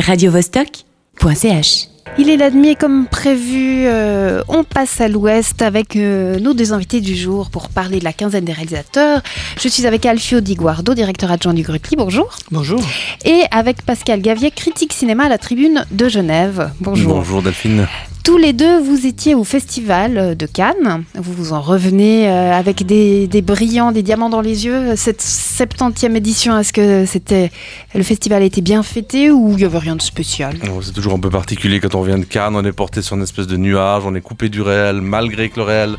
radiovostok.ch. 0.00 1.88
Il 2.16 2.30
est 2.30 2.36
la 2.36 2.50
demi 2.50 2.68
et 2.68 2.74
comme 2.76 3.06
prévu, 3.06 3.86
euh, 3.86 4.42
on 4.48 4.62
passe 4.62 5.00
à 5.00 5.08
l'ouest 5.08 5.62
avec 5.62 5.96
euh, 5.96 6.38
nos 6.38 6.54
deux 6.54 6.72
invités 6.72 7.00
du 7.00 7.16
jour 7.16 7.50
pour 7.50 7.68
parler 7.70 7.98
de 7.98 8.04
la 8.04 8.12
quinzaine 8.12 8.44
des 8.44 8.52
réalisateurs. 8.52 9.20
Je 9.60 9.68
suis 9.68 9.84
avec 9.86 10.06
Alfio 10.06 10.40
Di 10.40 10.54
Guardo, 10.54 10.94
directeur 10.94 11.32
adjoint 11.32 11.54
du 11.54 11.62
Grutli, 11.62 11.96
bonjour. 11.96 12.36
Bonjour. 12.52 12.80
Et 13.24 13.42
avec 13.50 13.82
Pascal 13.82 14.20
Gavier, 14.20 14.52
critique 14.52 14.92
cinéma 14.92 15.24
à 15.24 15.28
la 15.28 15.38
tribune 15.38 15.86
de 15.90 16.08
Genève. 16.08 16.70
Bonjour. 16.80 17.14
Bonjour 17.14 17.42
Delphine. 17.42 17.88
Tous 18.24 18.38
les 18.38 18.54
deux, 18.54 18.80
vous 18.80 19.06
étiez 19.06 19.34
au 19.34 19.44
festival 19.44 20.34
de 20.34 20.46
Cannes. 20.46 21.04
Vous 21.14 21.34
vous 21.34 21.52
en 21.52 21.60
revenez 21.60 22.26
euh, 22.26 22.54
avec 22.54 22.86
des, 22.86 23.28
brillants, 23.42 23.92
des 23.92 24.02
diamants 24.02 24.30
dans 24.30 24.40
les 24.40 24.64
yeux. 24.64 24.96
Cette 24.96 25.20
70e 25.20 26.14
édition, 26.16 26.58
est-ce 26.58 26.72
que 26.72 27.04
c'était 27.04 27.52
le 27.94 28.02
festival 28.02 28.40
a 28.40 28.46
été 28.46 28.62
bien 28.62 28.82
fêté 28.82 29.30
ou 29.30 29.50
il 29.50 29.56
n'y 29.56 29.64
avait 29.64 29.76
rien 29.76 29.94
de 29.94 30.00
spécial? 30.00 30.56
C'est 30.80 30.94
toujours 30.94 31.12
un 31.12 31.20
peu 31.20 31.28
particulier 31.28 31.80
quand 31.80 31.94
on 31.94 32.00
vient 32.00 32.16
de 32.16 32.24
Cannes, 32.24 32.56
on 32.56 32.64
est 32.64 32.72
porté 32.72 33.02
sur 33.02 33.14
une 33.14 33.22
espèce 33.22 33.46
de 33.46 33.58
nuage, 33.58 34.04
on 34.06 34.14
est 34.14 34.22
coupé 34.22 34.48
du 34.48 34.62
réel, 34.62 35.02
malgré 35.02 35.50
que 35.50 35.56
le 35.56 35.64
réel 35.64 35.96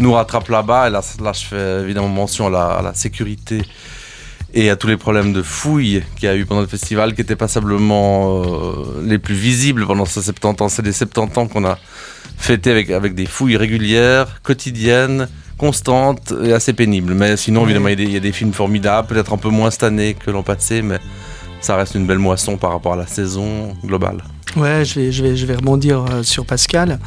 nous 0.00 0.12
rattrape 0.12 0.48
là-bas. 0.48 0.88
Et 0.88 0.90
là, 0.90 1.02
je 1.32 1.44
fais 1.44 1.82
évidemment 1.82 2.08
mention 2.08 2.48
à 2.48 2.82
la 2.82 2.94
sécurité 2.94 3.62
et 4.54 4.70
à 4.70 4.76
tous 4.76 4.88
les 4.88 4.96
problèmes 4.96 5.32
de 5.32 5.42
fouilles 5.42 6.02
qu'il 6.16 6.28
y 6.28 6.32
a 6.32 6.36
eu 6.36 6.44
pendant 6.44 6.60
le 6.60 6.66
festival, 6.66 7.14
qui 7.14 7.20
étaient 7.20 7.36
passablement 7.36 8.42
euh, 8.44 9.02
les 9.04 9.18
plus 9.18 9.34
visibles 9.34 9.86
pendant 9.86 10.04
ces 10.04 10.22
70 10.22 10.62
ans. 10.62 10.68
C'est 10.68 10.84
les 10.84 10.92
70 10.92 11.38
ans 11.38 11.46
qu'on 11.46 11.64
a 11.64 11.78
fêté 12.36 12.70
avec, 12.70 12.90
avec 12.90 13.14
des 13.14 13.26
fouilles 13.26 13.56
régulières, 13.56 14.40
quotidiennes, 14.42 15.28
constantes 15.58 16.32
et 16.42 16.52
assez 16.52 16.72
pénibles. 16.72 17.14
Mais 17.14 17.36
sinon, 17.36 17.64
évidemment, 17.64 17.88
il 17.88 17.92
y, 17.92 17.94
a 17.94 17.96
des, 17.96 18.04
il 18.04 18.12
y 18.12 18.16
a 18.16 18.20
des 18.20 18.32
films 18.32 18.52
formidables, 18.52 19.08
peut-être 19.08 19.32
un 19.32 19.38
peu 19.38 19.50
moins 19.50 19.70
cette 19.70 19.82
année 19.82 20.14
que 20.14 20.30
l'an 20.30 20.42
passé, 20.42 20.82
mais 20.82 20.98
ça 21.60 21.76
reste 21.76 21.94
une 21.94 22.06
belle 22.06 22.18
moisson 22.18 22.56
par 22.56 22.72
rapport 22.72 22.94
à 22.94 22.96
la 22.96 23.06
saison 23.06 23.76
globale. 23.84 24.22
Ouais, 24.56 24.84
je 24.84 24.98
vais, 24.98 25.12
je 25.12 25.22
vais, 25.22 25.36
je 25.36 25.46
vais 25.46 25.54
rebondir 25.54 26.04
euh, 26.10 26.22
sur 26.22 26.44
Pascal. 26.44 26.98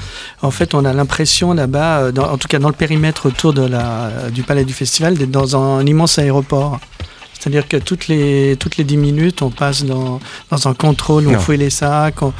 En 0.41 0.51
fait, 0.51 0.73
on 0.73 0.85
a 0.85 0.93
l'impression 0.93 1.53
là-bas, 1.53 2.03
euh, 2.03 2.11
en 2.15 2.37
tout 2.37 2.47
cas 2.47 2.59
dans 2.59 2.69
le 2.69 2.75
périmètre 2.75 3.25
autour 3.25 3.53
de 3.53 3.65
la, 3.65 4.29
du 4.31 4.43
palais 4.43 4.63
du 4.63 4.73
festival, 4.73 5.17
d'être 5.17 5.31
dans 5.31 5.57
un, 5.57 5.85
immense 5.85 6.19
aéroport. 6.19 6.79
C'est-à-dire 7.43 7.67
que 7.67 7.75
toutes 7.75 8.07
les, 8.07 8.55
toutes 8.57 8.77
les 8.77 8.85
10 8.85 8.95
minutes, 8.95 9.41
on 9.41 9.49
passe 9.49 9.83
dans, 9.83 10.21
dans 10.49 10.67
un 10.69 10.73
contrôle, 10.73 11.27
où 11.27 11.31
on 11.31 11.39
fouille 11.39 11.57
les 11.57 11.69
sacs. 11.69 12.21
on- 12.21 12.31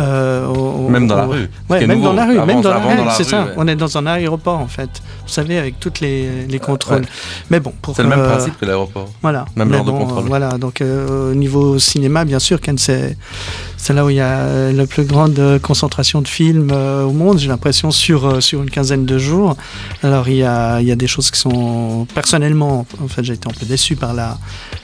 euh, 0.00 0.46
on- 0.46 0.88
Même 0.88 1.06
dans 1.06 1.16
la 1.16 1.26
rue. 1.26 1.50
Ouais, 1.68 1.82
est 1.82 1.86
même 1.86 1.98
nouveau. 1.98 2.08
dans 2.08 2.14
la 2.14 2.24
rue, 2.24 2.36
Avant, 2.38 2.46
même 2.46 2.60
dans 2.62 2.70
la 2.70 2.76
avant, 2.76 2.88
rue, 2.88 2.96
dans 2.96 3.04
la 3.04 3.10
c'est 3.10 3.24
ça. 3.24 3.44
ouais. 3.44 3.50
On 3.58 3.68
est 3.68 3.76
dans 3.76 3.98
un 3.98 4.06
aéroport 4.06 4.58
en 4.58 4.66
fait. 4.66 4.88
Vous 5.26 5.32
savez, 5.32 5.58
avec 5.58 5.78
toutes 5.78 6.00
les, 6.00 6.46
les 6.46 6.58
contrôles. 6.58 7.00
Ouais. 7.02 7.06
Mais 7.50 7.60
bon, 7.60 7.74
pour 7.82 7.94
C'est 7.96 8.02
le 8.02 8.08
même 8.08 8.22
principe 8.22 8.58
que 8.58 8.64
l'aéroport. 8.64 9.10
Voilà. 9.20 9.44
Même 9.56 9.70
lors 9.70 9.84
de 9.84 9.90
contrôle. 9.90 10.24
euh, 10.24 10.26
Voilà, 10.26 10.56
donc 10.56 10.80
euh, 10.80 11.32
au 11.32 11.34
niveau 11.34 11.78
cinéma, 11.78 12.24
bien 12.24 12.38
sûr, 12.38 12.58
Cannes, 12.58 12.78
c'est 12.78 13.14
c'est 13.76 13.92
là 13.92 14.04
où 14.04 14.10
il 14.10 14.16
y 14.16 14.20
a 14.20 14.38
euh, 14.38 14.72
la 14.72 14.86
plus 14.86 15.04
grande 15.04 15.38
euh, 15.38 15.58
concentration 15.58 16.22
de 16.22 16.28
films 16.28 16.70
euh, 16.72 17.04
au 17.04 17.12
monde, 17.12 17.38
j'ai 17.38 17.48
l'impression, 17.48 17.90
sur, 17.90 18.38
une 18.52 18.70
quinzaine 18.70 19.06
de 19.06 19.18
jours. 19.18 19.56
Alors, 20.02 20.28
il 20.28 20.36
y 20.36 20.44
a, 20.44 20.80
des 20.80 21.06
choses 21.06 21.30
qui 21.30 21.38
sont. 21.38 22.06
Personnellement, 22.14 22.86
en 23.02 23.08
fait, 23.08 23.22
j'ai 23.22 23.34
été 23.34 23.48
un 23.48 23.52
peu 23.52 23.66
déçu 23.66 23.96
par 23.96 24.14
la, 24.14 24.38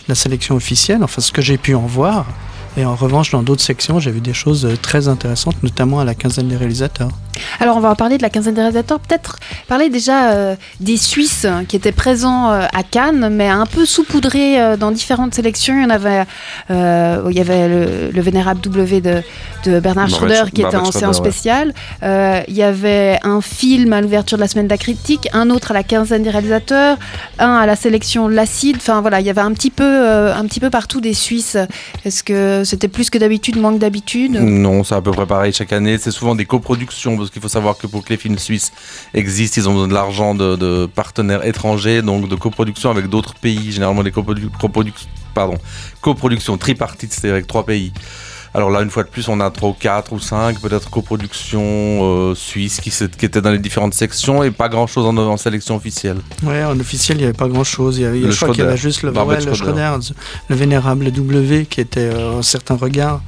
la 0.09 0.15
sélection 0.15 0.55
officielle, 0.55 1.03
enfin, 1.03 1.21
ce 1.21 1.33
que 1.33 1.43
j'ai 1.43 1.59
pu 1.59 1.75
en 1.75 1.87
voir. 1.87 2.27
Et 2.77 2.85
en 2.85 2.95
revanche, 2.95 3.31
dans 3.31 3.43
d'autres 3.43 3.63
sections, 3.63 3.99
j'ai 4.01 4.11
vu 4.11 4.21
des 4.21 4.33
choses 4.33 4.67
très 4.81 5.09
intéressantes, 5.09 5.63
notamment 5.63 6.01
à 6.01 6.05
la 6.05 6.15
quinzaine 6.15 6.49
des 6.49 6.57
réalisateurs. 6.57 7.11
Alors 7.61 7.77
on 7.77 7.81
va 7.81 7.91
en 7.91 7.95
parler 7.95 8.19
de 8.19 8.23
la 8.23 8.31
quinzaine 8.31 8.55
des 8.55 8.61
réalisateurs, 8.61 9.01
peut-être 9.01 9.39
parler 9.69 9.89
déjà 9.89 10.33
euh, 10.33 10.57
des 10.81 10.97
Suisses 10.97 11.47
qui 11.69 11.77
étaient 11.77 11.93
présents 11.93 12.51
euh, 12.51 12.67
à 12.73 12.83
Cannes, 12.83 13.29
mais 13.33 13.49
un 13.49 13.67
peu 13.67 13.85
saupoudrés 13.85 14.61
euh, 14.61 14.77
dans 14.77 14.91
différentes 14.91 15.35
sélections. 15.35 15.75
Il 15.77 15.83
y 15.83 15.87
en 15.87 15.91
avait, 15.91 16.25
il 16.71 17.37
y 17.37 17.41
avait 17.41 17.69
le, 17.69 18.11
le 18.11 18.21
vénérable 18.21 18.61
W 18.61 19.01
de, 19.01 19.23
de 19.65 19.81
Bernard 19.81 20.09
Schroeder 20.09 20.45
qui 20.53 20.63
était 20.63 20.77
en 20.77 20.85
Schroeder, 20.85 20.99
séance 20.99 21.17
spéciale. 21.17 21.75
Il 22.03 22.55
y 22.55 22.63
avait 22.63 23.19
un 23.23 23.41
film 23.41 23.93
à 23.93 24.01
l'ouverture 24.01 24.37
de 24.39 24.43
la 24.43 24.49
semaine 24.49 24.67
de 24.67 24.73
la 24.73 24.79
critique, 24.79 25.29
un 25.33 25.51
autre 25.51 25.71
à 25.71 25.75
la 25.75 25.83
quinzaine 25.83 26.23
des 26.23 26.31
réalisateurs, 26.31 26.99
un 27.39 27.55
à 27.55 27.67
la 27.67 27.77
sélection 27.77 28.29
L'Acide. 28.29 28.77
Enfin 28.77 29.01
voilà, 29.01 29.21
il 29.21 29.27
y 29.27 29.31
avait 29.31 29.41
un 29.41 29.53
petit 29.53 29.71
peu, 29.71 29.85
un 29.85 30.45
petit 30.47 30.61
peu 30.61 30.71
partout 30.71 31.01
des 31.01 31.15
Suisses. 31.15 31.57
Est-ce 32.05 32.23
que 32.23 32.63
c'était 32.65 32.89
plus 32.89 33.11
que 33.11 33.19
d'habitude, 33.19 33.57
moins 33.57 33.73
que 33.73 33.79
d'habitude? 33.79 34.33
Non, 34.33 34.85
c'est 34.85 34.95
à 34.95 35.01
peu 35.01 35.11
près 35.11 35.27
pareil 35.27 35.53
chaque 35.53 35.73
année. 35.73 35.99
C'est 35.99 36.11
souvent 36.11 36.35
des 36.35 36.45
coproductions, 36.45 37.17
parce 37.23 37.31
qu'il 37.33 37.43
faut 37.43 37.49
savoir 37.49 37.77
que 37.79 37.87
pour 37.87 38.05
que 38.05 38.11
les 38.11 38.17
films 38.17 38.39
suisses 38.39 38.73
existent, 39.15 39.61
ils 39.61 39.69
ont 39.69 39.73
besoin 39.73 39.89
de 39.89 39.95
l'argent 39.95 40.35
de, 40.35 40.57
de 40.57 40.87
partenaires 40.87 41.45
étrangers, 41.47 42.03
donc 42.03 42.29
de 42.29 42.35
coproduction 42.37 42.91
avec 42.91 43.09
d'autres 43.09 43.35
pays, 43.35 43.73
généralement 43.73 44.03
des 44.03 44.11
coprodu- 44.11 44.51
coproduc- 44.61 45.07
pardon, 45.35 45.57
coproductions 46.01 46.57
tripartites, 46.59 47.13
c'est-à-dire 47.13 47.35
avec 47.35 47.47
trois 47.47 47.65
pays. 47.65 47.93
Alors 48.55 48.69
là, 48.69 48.83
une 48.83 48.91
fois 48.91 49.03
de 49.03 49.09
plus, 49.09 49.29
on 49.29 49.41
a 49.41 49.51
trois 49.51 49.71
ou 49.71 49.73
quatre 49.73 50.13
ou 50.13 50.21
cinq, 50.21 50.61
peut-être 50.61 50.91
coproductions 50.91 51.63
euh, 52.03 52.35
suisses 52.35 52.81
qui, 52.83 52.91
qui 52.91 53.25
étaient 53.25 53.41
dans 53.41 53.51
les 53.51 53.59
différentes 53.59 53.95
sections 53.95 54.43
et 54.43 54.51
pas 54.51 54.69
grand-chose 54.69 55.07
en, 55.07 55.17
en 55.17 55.39
sélection 55.39 55.75
officielle. 55.77 56.19
Ouais, 56.43 56.63
en 56.63 56.79
officiel, 56.79 57.17
il 57.17 57.21
n'y 57.21 57.25
avait 57.25 57.33
pas 57.33 57.49
grand-chose. 57.49 57.97
Il 57.97 58.03
y 58.03 58.05
avait, 58.05 58.19
Le 58.19 58.31
je 58.31 58.37
crois 58.37 58.51
qu'il 58.51 58.59
y 58.59 58.67
avait 58.67 58.77
Schroeder. 58.77 58.83
juste 58.93 59.03
le, 59.05 59.11
ouais, 59.13 59.37
le 59.37 59.55
Schroeder. 59.55 59.57
Schroeder, 59.99 60.15
le 60.49 60.57
vénérable 60.57 61.11
W 61.11 61.65
qui 61.65 61.81
était 61.81 62.11
euh, 62.13 62.41
un 62.41 62.43
certain 62.43 62.75
regard. 62.77 63.23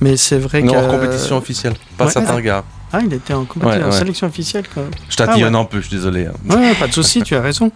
Mais 0.00 0.16
c'est 0.16 0.38
vrai 0.38 0.62
Non, 0.62 0.72
que. 0.72 0.78
hors 0.78 0.88
compétition 0.88 1.36
officielle, 1.36 1.74
pas 1.98 2.06
ouais. 2.06 2.10
certains 2.10 2.40
gars. 2.40 2.64
Ah, 2.92 3.00
il 3.04 3.12
était 3.14 3.32
en, 3.32 3.44
compétition, 3.44 3.80
Ouais, 3.80 3.84
en 3.86 3.90
ouais. 3.90 3.98
sélection 3.98 4.26
officielle. 4.26 4.64
Quoi. 4.72 4.84
Je 5.08 5.16
tatillonne 5.16 5.54
Ah 5.54 5.58
ouais. 5.58 5.62
un 5.62 5.66
peu, 5.66 5.80
je 5.80 5.86
suis 5.88 5.96
désolé. 5.96 6.26
hein. 6.26 6.32
Ouais, 6.54 6.74
pas 6.74 6.86
de 6.88 6.92
souci, 6.92 7.22
tu 7.22 7.34
as 7.34 7.40
raison. 7.40 7.72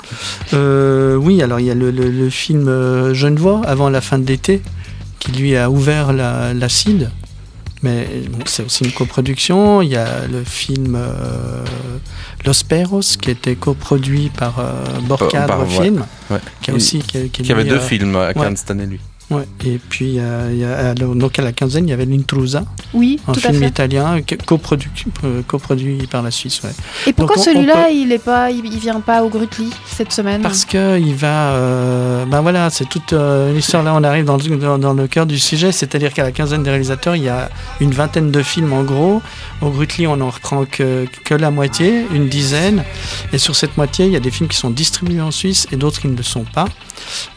Euh, 0.55 1.17
oui, 1.17 1.43
alors 1.43 1.59
il 1.61 1.67
y 1.67 1.71
a 1.71 1.75
le, 1.75 1.91
le- 1.91 2.11
le 2.11 2.31
film 2.31 2.69
euh, 2.69 3.15
Genevois 3.15 3.63
avant 3.67 3.89
la 3.91 4.01
fin 4.01 4.19
de 4.19 4.27
l'été 4.27 4.61
qui 5.19 5.33
lui 5.33 5.57
a 5.57 5.71
ouvert 5.71 6.13
la- 6.13 6.53
l'acide. 6.55 7.11
Mais 7.83 8.07
bon, 8.31 8.39
c'est 8.47 8.65
aussi 8.65 8.85
une 8.85 8.93
coproduction. 8.93 9.83
Il 9.83 9.89
y 9.91 9.97
a 9.97 10.27
le 10.31 10.43
film 10.45 10.97
euh, 10.97 11.65
Los 12.45 12.65
Perros 12.67 13.01
qui 13.21 13.31
était 13.31 13.55
coproduit 13.55 14.31
par 14.31 14.55
Borcadre 15.03 15.61
ouais. 15.61 15.85
Film, 15.85 16.05
qui 16.63 16.71
a 16.71 16.75
aussi 16.75 16.99
qui, 17.01 17.29
qui 17.31 17.43
Qui 17.43 17.53
avait 17.53 17.65
deux 17.65 17.77
euh, 17.77 17.81
films 17.81 18.17
à 18.17 18.33
Cannes 18.35 18.57
cette 18.57 18.71
année, 18.71 18.87
lui. 18.87 19.01
Ouais, 19.29 19.43
et 19.65 19.79
puis 19.79 20.19
euh, 20.21 20.53
y 20.55 20.65
a, 20.65 20.91
alors, 20.91 21.17
donc 21.17 21.39
à 21.39 21.43
la 21.43 21.51
quinzaine, 21.53 21.87
il 21.89 21.91
y 21.91 21.93
avait 21.93 22.05
l'Intrusa, 22.07 22.65
Oui, 22.95 23.19
un 23.27 23.33
tout 23.33 23.41
à 23.45 23.49
film 23.51 23.61
fait. 23.63 23.69
italien 23.69 24.21
coproduit, 24.47 24.91
euh, 25.25 25.43
coproduit 25.47 26.07
par 26.07 26.23
la 26.23 26.31
Suisse. 26.31 26.63
Ouais. 26.63 26.71
Et 27.07 27.13
pourquoi 27.13 27.37
celui-là, 27.43 27.87
peut- 27.87 27.93
il 27.95 28.13
est 28.13 28.19
pas, 28.19 28.51
il, 28.51 28.65
il 28.67 28.79
vient 28.79 29.01
pas 29.01 29.23
au 29.23 29.29
Grutli 29.29 29.71
cette 29.87 30.13
semaine 30.13 30.41
Parce 30.43 30.65
que 30.65 30.99
il 30.99 31.15
va, 31.15 31.51
euh, 31.51 32.25
ben 32.27 32.41
voilà, 32.41 32.71
c'est 32.71 32.89
toute 32.89 33.13
euh, 33.13 33.51
une 33.53 33.59
histoire. 33.59 33.83
Là, 33.83 33.93
on 33.95 34.03
arrive 34.05 34.25
dans, 34.25 34.37
le- 34.37 34.57
dans, 34.57 34.79
dans 34.79 34.95
le 34.95 35.07
cœur 35.09 35.27
du 35.27 35.39
sujet, 35.39 35.73
c'est-à-dire 35.73 36.13
qu'à 36.13 36.23
la 36.23 36.33
quinzaine 36.33 36.63
des 36.63 36.71
réalisateurs, 36.71 37.17
il 37.17 37.25
y 37.25 37.29
a 37.29 37.51
une 37.81 37.91
vingtaine 37.93 38.31
de 38.31 38.43
films 38.43 38.73
en 38.73 38.83
gros. 38.83 39.21
Au 39.61 39.71
Grutli, 39.71 40.07
on 40.07 40.17
n'en 40.17 40.31
reprend 40.31 40.65
que, 40.65 41.07
que 41.25 41.35
la 41.35 41.51
moitié, 41.51 42.07
une 42.15 42.29
dizaine. 42.29 42.85
Et 43.33 43.39
sur 43.39 43.57
cette 43.57 43.77
moitié, 43.77 44.07
il 44.07 44.13
y 44.13 44.17
a 44.17 44.21
des 44.21 44.31
films 44.31 44.49
qui 44.49 44.57
sont 44.57 44.71
distribués 44.71 45.21
en 45.21 45.31
Suisse 45.31 45.67
et 45.73 45.77
d'autres 45.77 46.01
qui 46.01 46.09
ne 46.09 46.17
le 46.17 46.23
sont 46.23 46.45
pas. 46.45 46.67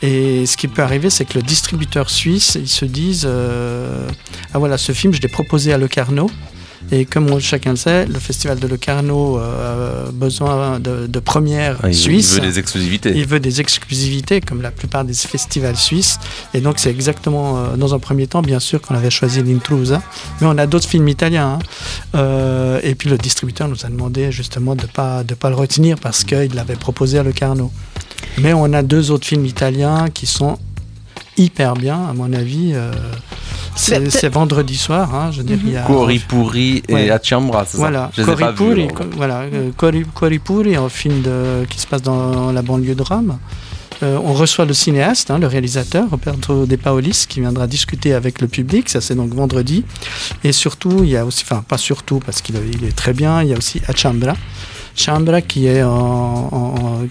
Et 0.01 0.45
ce 0.45 0.55
qui 0.57 0.67
peut 0.67 0.81
arriver, 0.81 1.09
c'est 1.09 1.25
que 1.25 1.33
le 1.35 1.41
distributeur 1.41 2.09
suisse, 2.09 2.55
ils 2.59 2.67
se 2.67 2.85
disent 2.85 3.25
euh, 3.29 4.07
Ah 4.53 4.59
voilà, 4.59 4.77
ce 4.77 4.91
film, 4.93 5.13
je 5.13 5.21
l'ai 5.21 5.27
proposé 5.39 5.71
à 5.71 5.77
Locarno. 5.77 6.29
Et 6.91 7.05
comme 7.05 7.39
chacun 7.39 7.71
le 7.71 7.75
sait, 7.75 8.05
le 8.05 8.19
festival 8.19 8.57
de 8.57 8.65
Locarno 8.67 9.37
euh, 9.37 10.07
a 10.07 10.11
besoin 10.11 10.79
de, 10.79 11.07
de 11.07 11.19
premières 11.19 11.77
Ah, 11.83 11.91
suisses. 11.93 12.31
il 12.37 12.41
veut 12.41 12.47
des 12.49 12.57
exclusivités. 12.59 13.11
Il 13.15 13.25
veut 13.27 13.39
des 13.39 13.61
exclusivités, 13.61 14.41
comme 14.41 14.61
la 14.61 14.71
plupart 14.71 15.03
des 15.05 15.13
festivals 15.13 15.75
suisses. 15.75 16.17
Et 16.53 16.61
donc, 16.61 16.75
c'est 16.79 16.89
exactement, 16.89 17.57
euh, 17.57 17.75
dans 17.77 17.93
un 17.93 17.99
premier 17.99 18.27
temps, 18.27 18.41
bien 18.41 18.59
sûr, 18.59 18.81
qu'on 18.81 18.95
avait 18.95 19.09
choisi 19.11 19.43
l'Intrusa. 19.43 20.01
Mais 20.41 20.47
on 20.49 20.57
a 20.57 20.65
d'autres 20.67 20.87
films 20.87 21.07
italiens. 21.09 21.53
hein. 21.53 21.59
Euh, 22.15 22.79
et 22.83 22.95
puis, 22.95 23.09
le 23.09 23.17
distributeur 23.17 23.67
nous 23.67 23.85
a 23.85 23.89
demandé 23.89 24.31
justement 24.31 24.75
de 24.75 24.83
ne 24.83 24.87
pas, 24.87 25.23
de 25.23 25.35
pas 25.35 25.49
le 25.49 25.55
retenir 25.55 25.97
parce 25.99 26.23
qu'il 26.23 26.53
l'avait 26.55 26.75
proposé 26.87 27.19
à 27.19 27.23
Locarno. 27.23 27.71
Mais 28.39 28.53
on 28.53 28.71
a 28.73 28.81
deux 28.83 29.11
autres 29.11 29.27
films 29.27 29.45
italiens 29.45 30.07
qui 30.13 30.25
sont 30.25 30.57
hyper 31.39 31.73
bien, 31.73 31.99
à 32.09 32.13
mon 32.13 32.31
avis. 32.33 32.73
euh, 32.75 32.91
c'est 33.75 33.99
Mais- 33.99 34.09
c'est 34.09 34.29
vendredi 34.29 34.75
soir, 34.75 35.13
hein, 35.15 35.31
je 35.31 35.41
y 35.71 35.77
a- 35.77 35.83
Cori 35.83 36.19
Pourri 36.19 36.83
et 36.89 36.93
Ouais. 36.93 37.09
Aciambra, 37.09 37.65
c'est 37.65 37.77
voilà, 37.77 38.11
ça 38.15 38.25
alors. 38.83 38.93
co- 38.93 39.03
voilà, 39.15 39.41
euh, 39.41 39.69
un 40.75 40.89
film 40.89 41.21
de, 41.21 41.65
qui 41.69 41.79
se 41.79 41.87
passe 41.87 42.01
dans 42.01 42.51
la 42.51 42.61
banlieue 42.61 42.95
de 42.95 43.03
Rome. 43.03 43.37
Euh, 44.01 44.17
on 44.23 44.31
reçoit 44.33 44.63
le 44.65 44.73
cinéaste, 44.73 45.29
hein, 45.29 45.39
le 45.39 45.47
réalisateur, 45.47 46.09
Roberto 46.09 46.65
De 46.65 46.75
Paolis, 46.77 47.25
qui 47.27 47.41
viendra 47.41 47.67
discuter 47.67 48.13
avec 48.13 48.39
le 48.41 48.47
public. 48.47 48.89
Ça, 48.89 49.01
c'est 49.01 49.15
donc 49.15 49.33
vendredi. 49.33 49.83
Et 50.45 50.51
surtout, 50.53 51.03
il 51.03 51.09
y 51.09 51.17
a 51.17 51.25
aussi, 51.25 51.43
enfin, 51.45 51.63
pas 51.67 51.77
surtout, 51.77 52.19
parce 52.25 52.41
qu'il 52.41 52.55
il 52.73 52.85
est 52.85 52.95
très 52.95 53.13
bien, 53.13 53.41
il 53.43 53.49
y 53.49 53.53
a 53.53 53.57
aussi 53.57 53.81
Achambra. 53.87 54.35
Chambra 54.95 55.41
qui 55.41 55.67
est 55.67 55.83
en, 55.83 55.89
en- 55.91 56.75
en- 56.81 57.01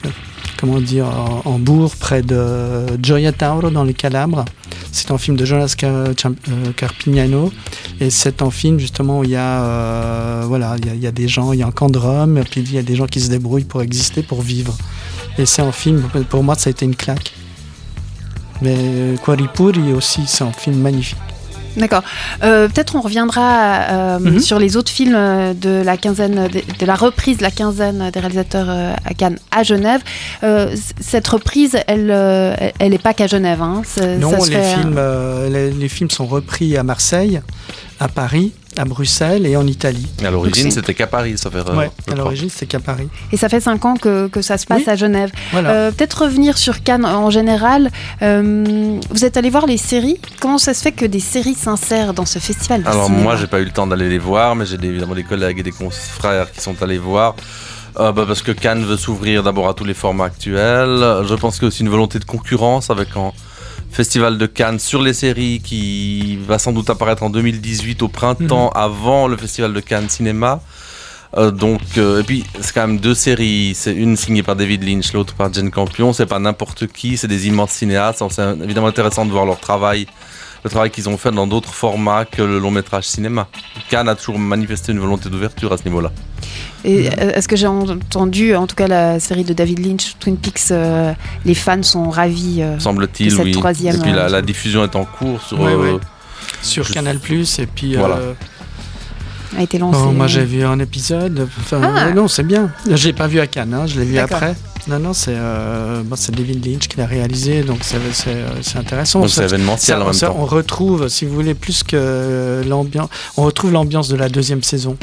comment 0.58 0.80
dire, 0.80 1.06
en, 1.44 1.58
bourg 1.58 1.94
près 1.96 2.22
de 2.22 2.86
Gioia 3.02 3.32
Tauro 3.32 3.70
dans 3.70 3.84
les 3.84 3.94
Calabres. 3.94 4.44
C'est 4.90 5.10
un 5.10 5.18
film 5.18 5.36
de 5.36 5.44
Jonas 5.44 5.76
euh, 5.82 6.12
Carpignano 6.76 7.52
et 8.00 8.10
c'est 8.10 8.42
un 8.42 8.50
film 8.50 8.78
justement 8.78 9.20
où 9.20 9.24
il 9.24 9.30
y 9.30 9.36
a, 9.36 9.62
euh, 9.62 10.44
voilà, 10.46 10.76
il 10.78 11.00
y 11.00 11.06
a, 11.06 11.12
des 11.12 11.28
gens, 11.28 11.52
il 11.52 11.60
y 11.60 11.62
a 11.62 11.66
un 11.66 11.70
camp 11.70 11.90
de 11.90 11.98
Rome, 11.98 12.42
puis 12.50 12.62
il 12.62 12.74
y 12.74 12.78
a 12.78 12.82
des 12.82 12.96
gens 12.96 13.06
qui 13.06 13.20
se 13.20 13.30
débrouillent 13.30 13.64
pour 13.64 13.82
exister, 13.82 14.22
pour 14.22 14.42
vivre. 14.42 14.76
Et 15.38 15.46
c'est 15.46 15.62
un 15.62 15.72
film, 15.72 16.02
pour 16.28 16.42
moi, 16.42 16.56
ça 16.56 16.68
a 16.68 16.70
été 16.72 16.84
une 16.84 16.96
claque. 16.96 17.32
Mais 18.60 19.14
Quaripuri 19.24 19.92
aussi, 19.92 20.22
c'est 20.26 20.42
un 20.42 20.52
film 20.52 20.78
magnifique. 20.80 21.18
D'accord. 21.78 22.02
Euh, 22.42 22.68
peut-être 22.68 22.96
on 22.96 23.00
reviendra 23.00 23.42
euh, 23.90 24.18
Mhm. 24.18 24.40
sur 24.40 24.58
les 24.58 24.76
autres 24.76 24.90
films 24.90 25.14
euh, 25.16 25.54
de 25.54 25.82
la 25.84 25.96
quinzaine, 25.96 26.48
de, 26.48 26.60
de 26.78 26.86
la 26.86 26.94
reprise 26.94 27.38
de 27.38 27.42
la 27.42 27.50
quinzaine 27.50 28.10
des 28.12 28.20
réalisateurs 28.20 28.68
à 28.68 29.14
Cannes 29.14 29.38
à 29.50 29.62
Genève. 29.62 30.00
Euh, 30.42 30.74
cette 31.00 31.28
reprise, 31.28 31.76
elle, 31.86 32.10
elle- 32.10 32.72
elle 32.78 32.94
est 32.94 33.02
pas 33.02 33.14
qu'à 33.14 33.26
Genève. 33.26 33.62
Hein. 33.62 33.82
Non, 34.18 34.30
ça 34.40 34.48
les 34.50 34.56
fait, 34.56 34.74
films, 34.74 35.00
les, 35.50 35.70
les 35.70 35.88
films 35.88 36.10
sont 36.10 36.26
repris 36.26 36.76
à 36.76 36.82
Marseille, 36.82 37.40
à 38.00 38.08
Paris, 38.08 38.52
à 38.78 38.84
Bruxelles 38.84 39.46
et 39.46 39.56
en 39.56 39.66
Italie. 39.66 40.06
Mais 40.20 40.28
à 40.28 40.30
l'origine, 40.30 40.70
c'était 40.70 40.94
qu'à 40.94 41.06
Paris, 41.06 41.34
erreur. 41.44 41.76
ouais, 41.76 41.90
je 42.06 42.12
à 42.12 42.16
l'origine, 42.16 42.48
c'est 42.50 42.66
qu'à 42.66 42.80
Paris. 42.80 43.08
Et 43.32 43.36
ça 43.36 43.48
fait 43.48 43.60
cinq 43.60 43.84
ans 43.84 43.96
que, 43.96 44.28
que 44.28 44.42
ça 44.42 44.56
se 44.58 44.66
passe 44.66 44.82
Oui. 44.86 44.90
à 44.90 44.96
Genève. 44.96 45.30
Voilà. 45.52 45.70
Euh, 45.70 45.90
Peut-être 45.90 46.22
revenir 46.22 46.56
sur 46.58 46.82
Cannes 46.82 47.04
en 47.04 47.30
général. 47.30 47.90
Euh, 48.22 48.98
vous 49.10 49.24
êtes 49.24 49.36
allé 49.36 49.50
voir 49.50 49.66
les 49.66 49.76
séries 49.76 50.16
Comment 50.40 50.58
ça 50.58 50.74
se 50.74 50.82
fait 50.82 50.92
que 50.92 51.04
des 51.06 51.20
séries 51.20 51.54
s'insèrent 51.54 52.14
dans 52.14 52.26
ce 52.26 52.38
festival 52.38 52.82
de 52.82 52.88
Alors 52.88 53.06
cinéma 53.06 53.22
moi, 53.22 53.36
j'ai 53.36 53.46
pas 53.46 53.60
eu 53.60 53.64
le 53.64 53.70
temps 53.72 53.86
d'aller 53.86 54.08
les 54.08 54.18
voir, 54.18 54.54
mais 54.56 54.66
j'ai 54.66 54.76
évidemment 54.82 55.14
des 55.14 55.24
collègues 55.24 55.58
et 55.58 55.62
des 55.62 55.72
confrères 55.72 56.50
qui 56.52 56.60
sont 56.60 56.80
allés 56.82 56.98
voir. 56.98 57.34
Euh, 57.98 58.12
bah, 58.12 58.24
parce 58.26 58.42
que 58.42 58.52
Cannes 58.52 58.84
veut 58.84 58.96
s'ouvrir 58.96 59.42
d'abord 59.42 59.68
à 59.68 59.74
tous 59.74 59.84
les 59.84 59.94
formats 59.94 60.26
actuels. 60.26 61.24
Je 61.28 61.34
pense 61.34 61.54
qu'il 61.54 61.62
y 61.62 61.66
a 61.66 61.68
aussi 61.68 61.82
une 61.82 61.88
volonté 61.88 62.18
de 62.18 62.24
concurrence 62.24 62.90
avec 62.90 63.08
un 63.16 63.32
festival 63.90 64.38
de 64.38 64.46
Cannes 64.46 64.78
sur 64.78 65.02
les 65.02 65.12
séries 65.12 65.60
qui 65.62 66.38
va 66.46 66.58
sans 66.58 66.72
doute 66.72 66.90
apparaître 66.90 67.22
en 67.22 67.30
2018 67.30 68.02
au 68.02 68.08
printemps 68.08 68.70
avant 68.70 69.26
le 69.26 69.36
festival 69.36 69.72
de 69.72 69.80
Cannes 69.80 70.08
Cinéma. 70.08 70.60
Euh, 71.36 71.50
donc, 71.50 71.80
euh, 71.98 72.20
et 72.20 72.24
puis 72.24 72.44
c'est 72.60 72.72
quand 72.72 72.86
même 72.86 72.98
deux 72.98 73.14
séries. 73.14 73.72
C'est 73.74 73.92
une 73.92 74.16
signée 74.16 74.42
par 74.42 74.56
David 74.56 74.82
Lynch, 74.82 75.12
l'autre 75.12 75.34
par 75.34 75.52
Jane 75.52 75.70
Campion. 75.70 76.12
C'est 76.12 76.26
pas 76.26 76.38
n'importe 76.38 76.86
qui, 76.86 77.16
c'est 77.16 77.28
des 77.28 77.48
immenses 77.48 77.72
cinéastes. 77.72 78.22
Alors, 78.22 78.32
C'est 78.32 78.56
évidemment 78.62 78.86
intéressant 78.86 79.26
de 79.26 79.30
voir 79.30 79.44
leur 79.44 79.60
travail, 79.60 80.06
le 80.64 80.70
travail 80.70 80.90
qu'ils 80.90 81.08
ont 81.08 81.16
fait 81.16 81.30
dans 81.30 81.46
d'autres 81.46 81.72
formats 81.72 82.24
que 82.24 82.42
le 82.42 82.58
long 82.58 82.70
métrage 82.70 83.04
cinéma. 83.04 83.48
Cannes 83.90 84.08
a 84.08 84.14
toujours 84.14 84.38
manifesté 84.38 84.92
une 84.92 84.98
volonté 84.98 85.28
d'ouverture 85.28 85.72
à 85.72 85.76
ce 85.78 85.84
niveau-là. 85.84 86.10
Et 86.84 87.08
euh, 87.08 87.32
est-ce 87.34 87.48
que 87.48 87.56
j'ai 87.56 87.66
entendu, 87.66 88.54
en 88.54 88.66
tout 88.66 88.76
cas 88.76 88.86
la 88.86 89.18
série 89.20 89.44
de 89.44 89.52
David 89.52 89.84
Lynch, 89.84 90.14
Twin 90.20 90.36
Peaks, 90.36 90.70
euh, 90.70 91.12
les 91.44 91.54
fans 91.54 91.82
sont 91.82 92.08
ravis. 92.10 92.62
euh, 92.62 92.78
Semble-t-il, 92.78 93.30
cette 93.32 93.44
oui. 93.44 93.52
troisième, 93.52 93.96
et 93.96 94.00
puis 94.00 94.12
la, 94.12 94.26
euh, 94.26 94.28
la 94.28 94.42
diffusion 94.42 94.84
est 94.84 94.94
en 94.94 95.04
cours 95.04 95.42
sur. 95.42 95.58
Ouais, 95.60 95.72
euh, 95.72 95.94
ouais. 95.94 96.00
Sur 96.62 96.88
Canal 96.90 97.18
Plus 97.18 97.58
et 97.58 97.66
puis. 97.66 97.96
Voilà. 97.96 98.16
euh, 98.16 98.32
a 99.58 99.62
été 99.62 99.78
lancé. 99.78 99.98
oh, 100.04 100.10
moi 100.12 100.26
j'ai 100.26 100.44
vu 100.44 100.62
un 100.64 100.78
épisode. 100.78 101.48
Enfin, 101.60 101.80
Ah. 101.82 102.10
non, 102.12 102.28
c'est 102.28 102.42
bien. 102.42 102.70
J'ai 102.90 103.12
pas 103.12 103.26
vu 103.26 103.40
à 103.40 103.46
Cannes, 103.46 103.72
hein, 103.74 103.86
je 103.86 103.98
l'ai 103.98 104.04
vu 104.06 104.14
D'accord. 104.14 104.36
après. 104.36 104.54
Non, 104.88 104.98
non, 104.98 105.12
c'est 105.12 105.34
euh, 105.36 106.02
bon, 106.02 106.16
c'est 106.16 106.34
David 106.34 106.64
Lynch 106.66 106.88
qui 106.88 106.96
l'a 106.96 107.06
réalisé, 107.06 107.62
donc 107.62 107.80
c'est 107.82 108.76
intéressant. 108.78 109.20
donc 109.20 109.28
c'est 109.28 109.44
événementiel 109.44 110.00
en 110.00 110.04
même 110.06 110.12
ça, 110.14 110.28
temps. 110.28 110.36
on 110.38 110.46
retrouve, 110.46 111.08
si 111.08 111.26
vous 111.26 111.34
voulez, 111.34 111.54
plus 111.54 111.82
que 111.82 112.62
l'ambiance. 112.66 113.10
On 113.36 113.42
retrouve 113.44 113.72
l'ambiance 113.72 114.08
de 114.08 114.16
la 114.16 114.28
deuxième 114.30 114.62
saison. 114.62 114.96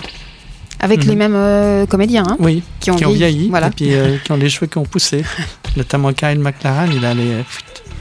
Avec 0.80 1.04
Mhm. 1.04 1.10
les 1.10 1.16
mêmes 1.16 1.36
euh, 1.36 1.86
comédiens 1.86 2.24
hein, 2.28 2.36
Oui, 2.40 2.62
qui 2.80 2.92
ont, 2.92 2.96
qui 2.96 3.06
ont 3.06 3.12
vieilli, 3.12 3.50
Voilà. 3.50 3.68
et 3.68 3.72
puis 3.72 3.94
euh, 3.94 4.18
qui 4.24 4.32
ont 4.32 4.38
les 4.38 4.50
cheveux 4.50 4.68
qui 4.68 4.78
ont 4.78 4.84
poussé. 4.86 5.24
Notamment 5.78 6.12
Kyle 6.14 6.40
McLaren, 6.40 6.92
il 6.94 7.06
a 7.06 7.14
les, 7.14 7.44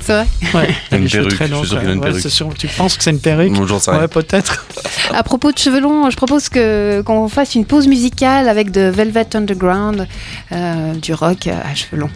C'est 0.06 0.12
vrai. 0.12 0.26
ouais, 0.54 0.68
Une 0.92 1.08
perruque, 1.08 1.34
très 1.34 1.48
je 1.48 1.54
suis 1.54 1.66
sûr 1.68 1.78
qu'il 1.80 1.88
a 1.88 1.92
une 1.92 1.98
Ouais, 1.98 2.04
perruque. 2.08 2.20
sûr, 2.28 2.48
tu 2.58 2.66
penses 2.68 2.96
que 2.98 3.02
c'est 3.04 3.10
une 3.10 3.20
perruque 3.20 3.52
sais 3.78 3.90
rien. 3.90 4.00
Ouais, 4.00 4.08
peut-être. 4.08 4.66
À 5.14 5.22
propos 5.22 5.50
de 5.50 5.56
cheveux 5.58 5.80
longs, 5.80 6.10
je 6.10 6.16
propose 6.16 6.48
que 6.50 7.02
qu'on 7.06 7.28
fasse 7.28 7.54
une 7.54 7.64
pause 7.64 7.86
musicale 7.88 8.48
avec 8.48 8.70
de 8.70 8.82
Velvet 8.82 9.34
Underground, 9.34 10.06
euh, 10.52 10.92
du 10.94 11.14
rock 11.14 11.46
à 11.46 11.74
cheveux 11.74 11.96
longs. 12.00 12.10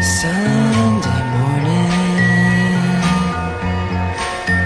Sunday 0.00 1.22
morning 1.34 1.90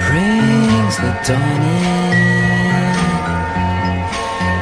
brings 0.07 0.97
the 0.97 1.13
dawn 1.27 1.63
in. 1.63 2.06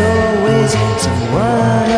always 0.00 0.72
someone 1.00 1.93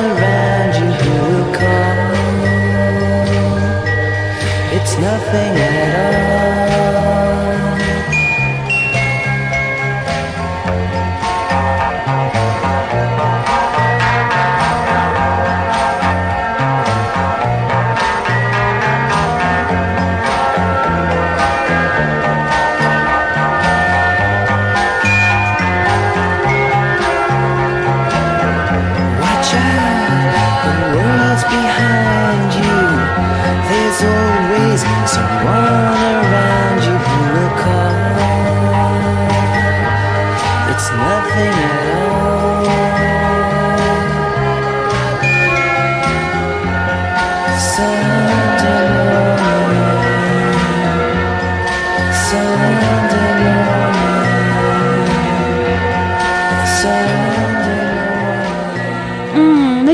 road. 30.67 31.06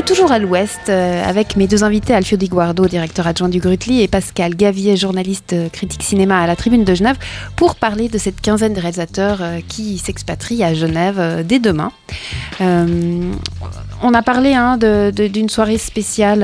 Toujours 0.05 0.31
à 0.31 0.39
l'ouest 0.39 0.89
euh, 0.89 1.23
avec 1.27 1.55
mes 1.55 1.67
deux 1.67 1.83
invités, 1.83 2.13
Alfio 2.13 2.37
Di 2.37 2.47
Guardo, 2.47 2.87
directeur 2.87 3.25
adjoint 3.27 3.49
du 3.49 3.59
Grutli, 3.59 4.01
et 4.01 4.07
Pascal 4.07 4.55
Gavier, 4.55 4.97
journaliste 4.97 5.53
euh, 5.53 5.69
critique 5.69 6.03
cinéma 6.03 6.39
à 6.41 6.47
la 6.47 6.55
Tribune 6.55 6.83
de 6.83 6.93
Genève, 6.93 7.15
pour 7.55 7.75
parler 7.75 8.09
de 8.09 8.17
cette 8.17 8.41
quinzaine 8.41 8.73
de 8.73 8.79
réalisateurs 8.81 9.39
euh, 9.41 9.59
qui 9.67 9.97
s'expatrient 9.97 10.63
à 10.63 10.73
Genève 10.73 11.43
dès 11.47 11.59
demain. 11.59 11.91
Euh, 12.61 13.31
on 14.01 14.13
a 14.13 14.21
parlé 14.21 14.53
hein, 14.53 14.77
d'une 14.77 15.49
soirée 15.49 15.77
spéciale. 15.77 16.39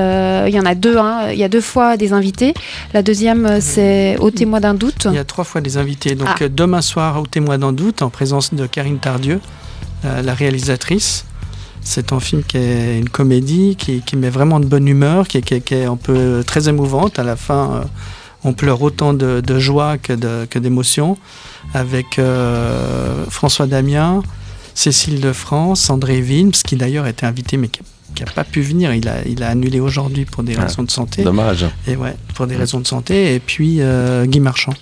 il 0.48 0.54
y 0.54 0.60
en 0.60 0.66
a 0.66 0.76
deux. 0.76 0.98
hein, 0.98 1.32
il 1.32 1.38
y 1.38 1.44
a 1.44 1.50
deux 1.50 1.62
fois 1.62 1.98
des 1.98 2.14
invités. 2.14 2.54
La 2.94 3.02
deuxième, 3.02 3.60
c'est 3.60 4.18
Au 4.20 4.32
témoin 4.32 4.62
d'un 4.62 4.74
doute. 4.74 5.08
Il 5.10 5.16
y 5.16 5.20
a 5.20 5.26
trois 5.26 5.44
fois 5.44 5.60
des 5.60 5.78
invités. 5.78 6.16
Donc 6.16 6.30
Ah. 6.40 6.48
demain 6.48 6.82
soir, 6.82 7.22
au 7.22 7.28
témoin 7.28 7.58
d'en 7.58 7.74
doute, 7.74 8.02
en 8.02 8.10
présence 8.10 8.54
de 8.54 8.66
Karine 8.66 9.00
Tardieu, 9.00 9.42
la 10.04 10.34
réalisatrice. 10.34 11.26
C'est 11.90 12.14
un 12.14 12.20
film 12.20 12.44
qui 12.44 12.58
est 12.58 13.00
une 13.00 13.10
comédie, 13.10 13.76
qui, 13.76 14.02
qui 14.02 14.16
met 14.16 14.30
vraiment 14.30 14.60
de 14.60 14.66
bonne 14.68 14.88
humeur, 14.88 15.28
qui, 15.28 15.38
est- 15.40 15.42
qui 15.42 15.60
qui 15.62 15.74
est 15.74 15.86
un 15.86 15.96
peu 15.96 16.44
très 16.46 16.70
émouvante. 16.70 17.18
À 17.18 17.24
la 17.24 17.36
fin, 17.36 17.64
euh, 17.72 17.82
on 18.44 18.54
pleure 18.54 18.80
autant 18.84 19.14
de, 19.14 19.42
de 19.42 19.58
joie 19.60 19.98
que 19.98 20.60
d'émotion. 20.60 21.18
avec 21.74 22.20
euh, 22.20 23.26
François 23.30 23.66
Damien, 23.66 24.22
Cécile 24.76 25.20
de 25.20 25.34
France, 25.34 25.90
André 25.90 26.22
Wilms, 26.22 26.52
qui 26.52 26.76
d'ailleurs 26.76 27.08
était 27.08 27.26
invité 27.26 27.58
mais 27.58 27.70
qui 27.70 27.82
n'a 28.24 28.32
pas 28.32 28.44
pu 28.44 28.62
venir. 28.62 28.94
Il 28.94 29.08
a, 29.08 29.26
il 29.26 29.42
a 29.44 29.50
annulé 29.50 29.80
aujourd'hui 29.80 30.26
pour 30.26 30.44
des 30.44 30.56
Ah, 30.58 30.66
raisons 30.66 30.84
de 30.84 30.92
santé. 30.92 31.24
Dommage. 31.24 31.66
Et 31.88 31.96
ouais, 31.96 32.16
pour 32.36 32.46
des 32.46 32.56
raisons 32.56 32.80
de 32.80 32.88
santé. 32.88 33.34
Et 33.36 33.40
puis 33.40 33.78
euh, 33.80 34.26
Guy 34.28 34.40
Marchand. 34.40 34.74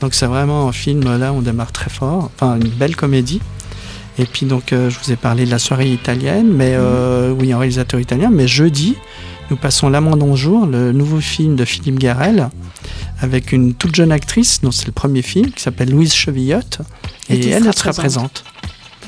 Donc 0.00 0.12
c'est 0.14 0.26
vraiment 0.26 0.68
un 0.68 0.72
film, 0.72 1.00
là, 1.18 1.32
on 1.32 1.40
démarre 1.40 1.72
très 1.72 1.90
fort. 1.90 2.30
Enfin, 2.36 2.56
une 2.60 2.68
belle 2.68 2.96
comédie. 2.96 3.40
Et 4.20 4.26
puis 4.26 4.44
donc, 4.44 4.74
euh, 4.74 4.90
je 4.90 4.98
vous 5.02 5.12
ai 5.12 5.16
parlé 5.16 5.46
de 5.46 5.50
la 5.50 5.58
soirée 5.58 5.90
italienne, 5.90 6.46
mais 6.52 6.74
euh, 6.74 7.30
oui, 7.30 7.54
un 7.54 7.58
réalisateur 7.58 7.98
italien. 7.98 8.28
Mais 8.30 8.46
jeudi, 8.46 8.96
nous 9.50 9.56
passons 9.56 9.88
L'Amant 9.88 10.36
jour, 10.36 10.66
le 10.66 10.92
nouveau 10.92 11.20
film 11.20 11.56
de 11.56 11.64
Philippe 11.64 11.98
Garel, 11.98 12.50
avec 13.22 13.50
une 13.50 13.72
toute 13.72 13.96
jeune 13.96 14.12
actrice, 14.12 14.60
dont 14.60 14.72
c'est 14.72 14.84
le 14.86 14.92
premier 14.92 15.22
film, 15.22 15.50
qui 15.50 15.62
s'appelle 15.62 15.90
Louise 15.90 16.12
Chevillotte. 16.12 16.80
Et 17.30 17.36
Et, 17.36 17.40
qui 17.40 17.48
elle, 17.48 17.62
sera 17.62 17.70
elle 17.70 17.78
sera 17.78 17.92
présente. 17.92 18.42
présente. 18.42 18.44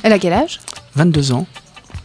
Elle 0.02 0.12
a 0.14 0.18
quel 0.18 0.32
âge? 0.32 0.60
22 0.96 1.32
ans. 1.32 1.46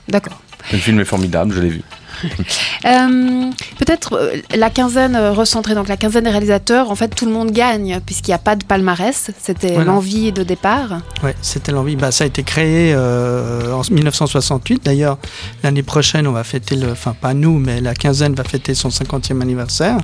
D'accord. 0.10 0.42
Le 0.74 0.78
film 0.78 1.00
est 1.00 1.06
formidable, 1.06 1.54
je 1.54 1.62
l'ai 1.62 1.70
vu. 1.70 1.84
Euh, 2.86 3.50
Peut-être 3.80 4.14
euh, 4.14 4.38
la 4.56 4.70
quinzaine 4.70 5.16
euh, 5.16 5.32
recentrée, 5.34 5.74
donc 5.76 5.88
la 5.88 5.98
quinzaine 5.98 6.24
des 6.26 6.30
réalisateurs, 6.30 6.92
en 6.92 6.96
fait 6.96 7.10
tout 7.10 7.26
le 7.26 7.32
monde 7.32 7.52
gagne 7.52 8.00
puisqu'il 8.06 8.30
n'y 8.32 8.36
a 8.36 8.40
pas 8.40 8.56
de 8.56 8.64
palmarès, 8.64 9.32
c'était 9.42 9.74
Voilà. 9.74 9.86
l'envie 9.92 10.32
de 10.32 10.44
départ. 10.44 11.00
Ouais, 11.24 11.36
c'était 11.42 11.72
l'envie. 11.72 11.96
Bah, 11.96 12.12
ça 12.12 12.24
a 12.24 12.28
été 12.28 12.44
créé 12.44 12.94
euh, 12.96 13.74
en 13.74 13.82
1968. 13.90 14.84
D'ailleurs, 14.86 15.18
l'année 15.64 15.84
prochaine, 15.84 16.28
on 16.28 16.32
va 16.32 16.44
fêter 16.44 16.76
le. 16.76 16.92
Enfin, 16.92 17.16
pas 17.20 17.34
nous, 17.34 17.58
mais 17.60 17.82
la 17.82 17.94
quinzaine 17.96 18.36
va 18.36 18.44
fêter 18.44 18.74
son 18.76 18.90
50e 18.90 19.42
anniversaire. 19.42 19.98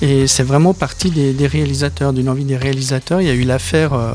Et 0.00 0.26
c'est 0.26 0.42
vraiment 0.44 0.74
parti 0.74 1.10
des, 1.10 1.32
des 1.32 1.46
réalisateurs, 1.46 2.12
d'une 2.12 2.28
envie 2.28 2.44
des 2.44 2.56
réalisateurs. 2.56 3.20
Il 3.20 3.26
y 3.26 3.30
a 3.30 3.34
eu 3.34 3.44
l'affaire, 3.44 3.94
euh, 3.94 4.12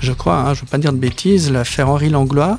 je 0.00 0.12
crois, 0.12 0.36
hein, 0.40 0.54
je 0.54 0.60
ne 0.60 0.66
veux 0.66 0.70
pas 0.70 0.78
dire 0.78 0.92
de 0.92 0.98
bêtises, 0.98 1.50
l'affaire 1.50 1.88
Henri 1.88 2.08
Langlois. 2.10 2.58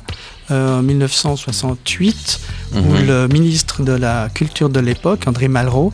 euh, 0.50 0.78
en 0.78 0.82
1968, 0.82 2.40
où 2.74 2.78
Mhm. 2.78 3.06
le 3.06 3.28
ministre 3.28 3.82
de 3.82 3.92
la 3.92 4.30
Culture 4.32 4.70
de 4.70 4.80
l'époque, 4.80 5.24
André 5.26 5.46
Malraux, 5.46 5.92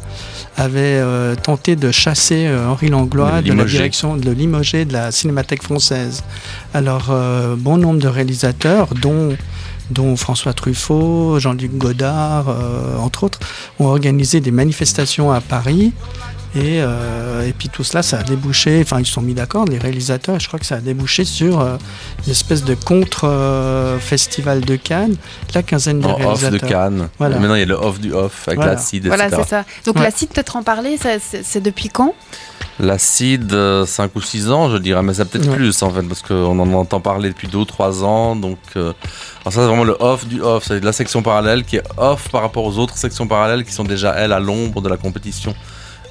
avait 0.57 0.79
euh, 1.03 1.35
tenté 1.35 1.75
de 1.75 1.91
chasser 1.91 2.47
euh, 2.47 2.69
Henri 2.69 2.89
Langlois 2.89 3.43
De 3.43 3.49
la 3.49 3.65
direction 3.79 4.17
de 4.17 4.31
limoger 4.31 4.85
de 4.85 4.93
la 4.93 5.11
Cinémathèque 5.11 5.65
française. 5.65 6.23
Alors, 6.73 7.07
euh, 7.11 7.57
bon 7.59 7.79
nombre 7.79 7.99
de 7.99 8.07
réalisateurs, 8.07 8.95
dont, 8.95 9.37
dont 9.91 10.15
François 10.17 10.53
Truffaut, 10.53 11.41
Jean-Luc 11.41 11.77
Godard, 11.77 12.49
euh, 12.49 12.97
entre 12.99 13.25
autres, 13.25 13.41
ont 13.81 13.87
organisé 13.87 14.39
des 14.41 14.53
manifestations 14.53 15.33
à 15.33 15.41
Paris. 15.41 15.93
Et, 16.57 16.81
euh, 16.81 17.45
et 17.47 17.53
puis 17.53 17.69
tout 17.69 17.83
cela, 17.83 18.03
ça 18.05 18.19
a 18.19 18.23
débouché, 18.23 18.81
enfin 18.83 19.01
ils 19.01 19.07
se 19.07 19.13
sont 19.13 19.23
mis 19.23 19.35
d'accord, 19.35 19.65
les 19.65 19.77
réalisateurs, 19.79 20.37
et 20.37 20.41
je 20.41 20.47
crois 20.47 20.61
que 20.61 20.67
ça 20.67 20.77
a 20.77 20.81
débouché 20.81 21.25
sur 21.25 21.61
euh, 21.61 21.77
une 22.27 22.31
espèce 22.31 22.63
de 22.63 22.75
contre-festival 22.75 24.61
de 24.61 24.77
Cannes, 24.77 25.17
la 25.55 25.63
quinzaine 25.65 26.01
de 26.01 26.07
En 26.07 26.13
off 26.13 26.19
réalisateurs. 26.43 26.61
de 26.61 26.67
Cannes. 26.67 27.09
Voilà. 27.19 27.39
Maintenant, 27.39 27.55
il 27.57 27.61
y 27.61 27.63
a 27.63 27.67
le 27.67 27.75
off 27.75 27.99
du 28.01 28.13
off 28.13 28.45
avec 28.47 28.59
Voilà. 28.59 28.75
l'acide, 28.75 29.07
Voilà, 29.09 29.29
c'est 29.31 29.49
ça. 29.49 29.65
Donc 29.85 29.97
Ouais. 29.97 30.03
l'acide, 30.03 30.29
peut-être 30.31 30.57
en 30.57 30.63
parler, 30.63 30.97
ça, 30.97 31.11
c'est 31.21 31.45
c'est 31.45 31.61
depuis 31.61 31.89
quand? 31.89 32.15
L'acide, 32.81 33.55
5 33.87 34.15
ou 34.17 34.21
6 34.21 34.51
ans, 34.51 34.69
je 34.71 34.77
dirais, 34.79 35.03
mais 35.03 35.15
c'est 35.15 35.25
peut-être 35.25 35.49
Ouais. 35.49 35.57
plus 35.57 35.81
en 35.83 35.91
fait, 35.91 36.03
parce 36.03 36.23
qu'on 36.23 36.59
en 36.59 36.73
entend 36.75 37.01
parler 37.01 37.29
depuis 37.29 37.47
2 37.49 37.59
ou 37.59 37.65
3 37.65 38.03
ans. 38.05 38.35
Donc, 38.35 38.59
euh, 38.77 38.93
alors 39.43 39.53
ça, 39.53 39.61
c'est 39.61 39.67
vraiment 39.67 39.85
le 39.85 39.97
off 40.01 40.27
du 40.27 40.41
off. 40.43 40.65
C'est 40.67 40.83
la 40.83 40.93
section 40.93 41.23
parallèle 41.23 41.65
qui 41.65 41.77
est 41.77 41.85
off 41.97 42.29
par 42.31 42.43
rapport 42.43 42.65
aux 42.65 42.79
autres 42.79 42.97
sections 42.97 43.27
parallèles 43.29 43.65
qui 43.65 43.73
sont 43.73 43.85
déjà, 43.85 44.13
elles, 44.15 44.33
à 44.33 44.41
l'ombre 44.41 44.81
de 44.81 44.89
la 44.89 44.97
compétition. 44.97 45.55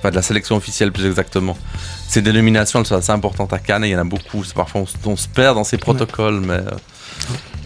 Enfin, 0.04 0.10
de 0.12 0.16
la 0.18 0.22
sélection 0.22 0.58
officielle, 0.58 0.92
plus 0.92 1.06
exactement. 1.06 1.58
Ces 2.10 2.22
dénominations, 2.22 2.80
elles 2.82 2.86
sont 2.86 2.96
assez 2.96 3.12
importantes 3.14 3.54
à 3.54 3.60
Cannes 3.60 3.86
et 3.86 3.88
il 3.88 3.92
y 3.92 3.96
en 3.96 4.00
a 4.00 4.04
beaucoup. 4.04 4.44
Parfois, 4.54 4.82
on, 4.82 4.86
se- 4.86 4.98
on 5.06 5.16
se 5.16 5.30
perd 5.30 5.56
dans 5.56 5.64
ces 5.64 5.78
protocoles, 5.78 6.42
mais. 6.42 6.56
euh, 6.56 6.72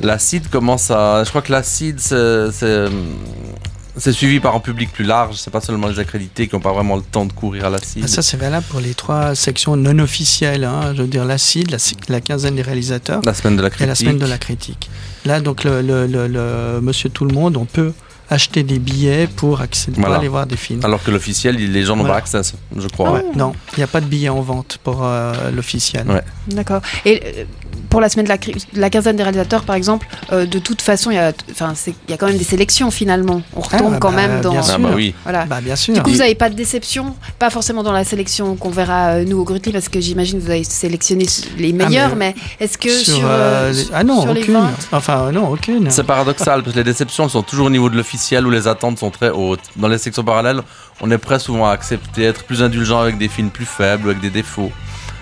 L'acide 0.04 0.48
commence 0.50 0.92
à. 0.92 1.24
Je 1.24 1.30
crois 1.30 1.42
que 1.42 1.52
l'acide, 1.52 2.00
c'est. 2.00 2.52
c'est, 2.52 4.12
suivi 4.12 4.40
par 4.40 4.56
un 4.56 4.60
public 4.60 4.92
plus 4.94 5.04
large, 5.04 5.38
c'est 5.38 5.50
pas 5.50 5.62
seulement 5.62 5.88
les 5.88 5.98
accrédités 5.98 6.48
qui 6.48 6.54
n'ont 6.56 6.62
pas 6.62 6.72
vraiment 6.74 6.96
le 6.96 7.02
temps 7.02 7.26
de 7.26 7.34
courir 7.34 7.66
à 7.66 7.70
l'acide. 7.72 8.04
Ah, 8.06 8.08
ça, 8.08 8.22
c'est 8.22 8.38
valable 8.38 8.66
pour 8.70 8.80
les 8.80 8.94
trois 8.94 9.34
sections 9.34 9.76
non 9.76 9.98
officielles. 9.98 10.64
hein. 10.66 10.94
Je 10.96 11.02
veux 11.02 11.08
dire, 11.08 11.26
l'acide, 11.26 11.72
la, 11.72 11.78
la 12.10 12.22
quinzaine 12.22 12.56
des 12.56 12.62
réalisateurs 12.62 13.22
La 13.26 13.34
semaine 13.34 13.56
de 13.58 13.62
la 13.64 13.70
et 13.70 13.72
critique. 13.72 13.88
la 13.88 13.96
semaine 13.96 14.20
de 14.20 14.26
la 14.28 14.38
critique. 14.38 14.90
Là, 15.26 15.40
donc, 15.40 15.64
le, 15.64 15.82
le- 15.82 16.06
le- 16.06 16.28
le 16.28 16.80
Monsieur 16.82 17.10
Tout 17.10 17.26
le 17.26 17.34
Monde, 17.34 17.58
on 17.58 17.66
peut 17.66 17.94
acheter 18.30 18.64
des 18.64 18.80
billets 18.80 19.28
pour, 19.28 19.62
accéder, 19.62 19.94
pour 19.96 20.02
Voilà. 20.06 20.20
aller 20.20 20.28
voir 20.28 20.46
des 20.46 20.58
films. 20.58 20.82
Alors 20.84 21.02
que 21.04 21.12
l'officiel, 21.12 21.56
les 21.56 21.84
gens 21.84 21.96
n'ont 21.96 22.04
Voilà. 22.04 22.16
pas 22.22 22.38
accès, 22.38 22.54
je 22.76 22.88
crois. 22.88 23.12
Ouais, 23.12 23.26
non, 23.36 23.54
il 23.74 23.80
n'y 23.80 23.84
a 23.84 23.88
pas 23.88 24.02
de 24.02 24.06
billets 24.06 24.30
en 24.30 24.42
vente 24.42 24.80
pour 24.84 25.00
euh, 25.04 25.34
l'officiel. 25.56 26.06
Ouais. 26.10 26.22
D'accord. 26.50 26.82
Et 27.06 27.22
euh, 27.24 27.44
pour 27.90 28.02
la 28.02 28.10
semaine 28.10 28.26
de 28.26 28.30
la, 28.30 28.38
cri- 28.38 28.54
de 28.74 28.82
la 28.82 28.90
quinzaine 28.90 29.16
des 29.16 29.24
réalisateurs, 29.24 29.64
par 29.64 29.76
exemple, 29.78 30.08
euh, 30.34 30.46
de 30.46 30.60
toute 30.60 30.82
façon, 30.82 31.10
il 31.10 31.16
y, 31.16 31.18
a, 31.20 31.32
enfin, 31.52 31.72
c'est- 31.74 31.94
il 32.08 32.12
y 32.12 32.14
a 32.14 32.18
quand 32.18 32.28
même 32.28 32.38
des 32.38 32.44
sélections 32.44 32.92
finalement. 32.92 33.42
On 33.56 33.62
retombe 33.62 33.94
Ah, 33.96 33.98
quand 34.00 34.12
bah, 34.12 34.28
même 34.28 34.42
dans. 34.42 34.52
bien 34.52 34.60
Ah 34.62 34.68
sûr. 34.72 34.80
bah 34.80 34.90
oui. 34.94 35.16
Voilà. 35.24 35.46
Bah, 35.46 35.62
bien 35.62 35.78
sûr. 35.78 35.94
Du 35.94 36.02
coup, 36.02 36.10
vous 36.12 36.18
n'avez 36.18 36.36
pas 36.36 36.50
de 36.50 36.56
déception, 36.56 37.16
pas 37.40 37.50
forcément 37.50 37.82
dans 37.84 37.94
la 37.94 38.04
sélection 38.04 38.56
qu'on 38.58 38.72
verra 38.72 39.12
euh, 39.14 39.24
nous 39.26 39.38
au 39.40 39.44
Grutli, 39.46 39.72
parce 39.72 39.88
que 39.88 40.02
j'imagine 40.02 40.40
que 40.40 40.44
vous 40.44 40.52
avez 40.52 40.66
sélectionné 40.66 41.26
les 41.58 41.72
meilleurs, 41.72 42.18
mais, 42.18 42.36
est-ce 42.60 42.78
que 42.78 42.90
sur, 42.90 43.22
les- 43.22 43.88
Ah 43.94 44.04
non, 44.04 44.22
sur 44.24 44.34
les 44.34 44.42
aucune. 44.42 44.54
20, 44.56 44.72
Enfin, 44.92 45.32
non, 45.32 45.48
aucune. 45.50 45.90
C'est 45.92 46.04
paradoxal 46.04 46.62
parce 46.64 46.74
que 46.74 46.80
les 46.80 46.84
déceptions 46.84 47.30
sont 47.30 47.42
toujours 47.42 47.68
au 47.68 47.70
niveau 47.70 47.90
de 47.90 47.96
l'officiel 47.96 48.17
où 48.46 48.50
les 48.50 48.68
attentes 48.68 48.98
sont 49.00 49.12
très 49.12 49.30
hautes. 49.30 49.60
Dans 49.76 49.88
les 49.88 49.98
sections 49.98 50.24
parallèles, 50.24 50.62
on 51.02 51.10
est 51.12 51.18
prêt 51.18 51.40
souvent 51.40 51.68
à 51.68 51.72
accepter, 51.72 52.24
être 52.24 52.44
plus 52.44 52.62
indulgent 52.64 53.00
avec 53.00 53.18
des 53.18 53.28
films 53.28 53.50
plus 53.50 53.66
faibles 53.66 54.08
ou 54.08 54.10
avec 54.10 54.22
des 54.22 54.30
défauts. 54.30 54.72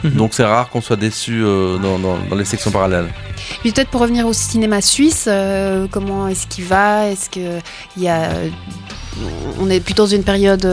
Mhm. 0.03 0.11
Donc 0.11 0.33
c'est 0.33 0.43
rare 0.45 0.69
qu'on 0.69 0.81
soit 0.81 0.95
déçu 0.95 1.41
euh, 1.43 1.77
dans, 1.77 1.97
dans- 1.99 2.17
dans 2.29 2.35
les 2.35 2.45
sections 2.45 2.71
parallèles. 2.71 3.09
Puis 3.61 3.71
peut-être 3.71 3.89
pour 3.89 4.01
revenir 4.01 4.25
au 4.27 4.33
cinéma 4.33 4.81
suisse, 4.81 5.25
euh, 5.27 5.87
comment 5.91 6.27
est-ce 6.27 6.47
qu'il 6.47 6.65
va? 6.65 7.07
Est-ce 7.07 7.29
que 7.29 7.59
il 7.97 8.03
y 8.03 8.07
a, 8.07 8.23
euh, 8.31 8.49
on 9.59 9.69
est 9.69 9.79
plutôt 9.79 10.03
dans 10.03 10.09
une 10.15 10.23
période 10.23 10.65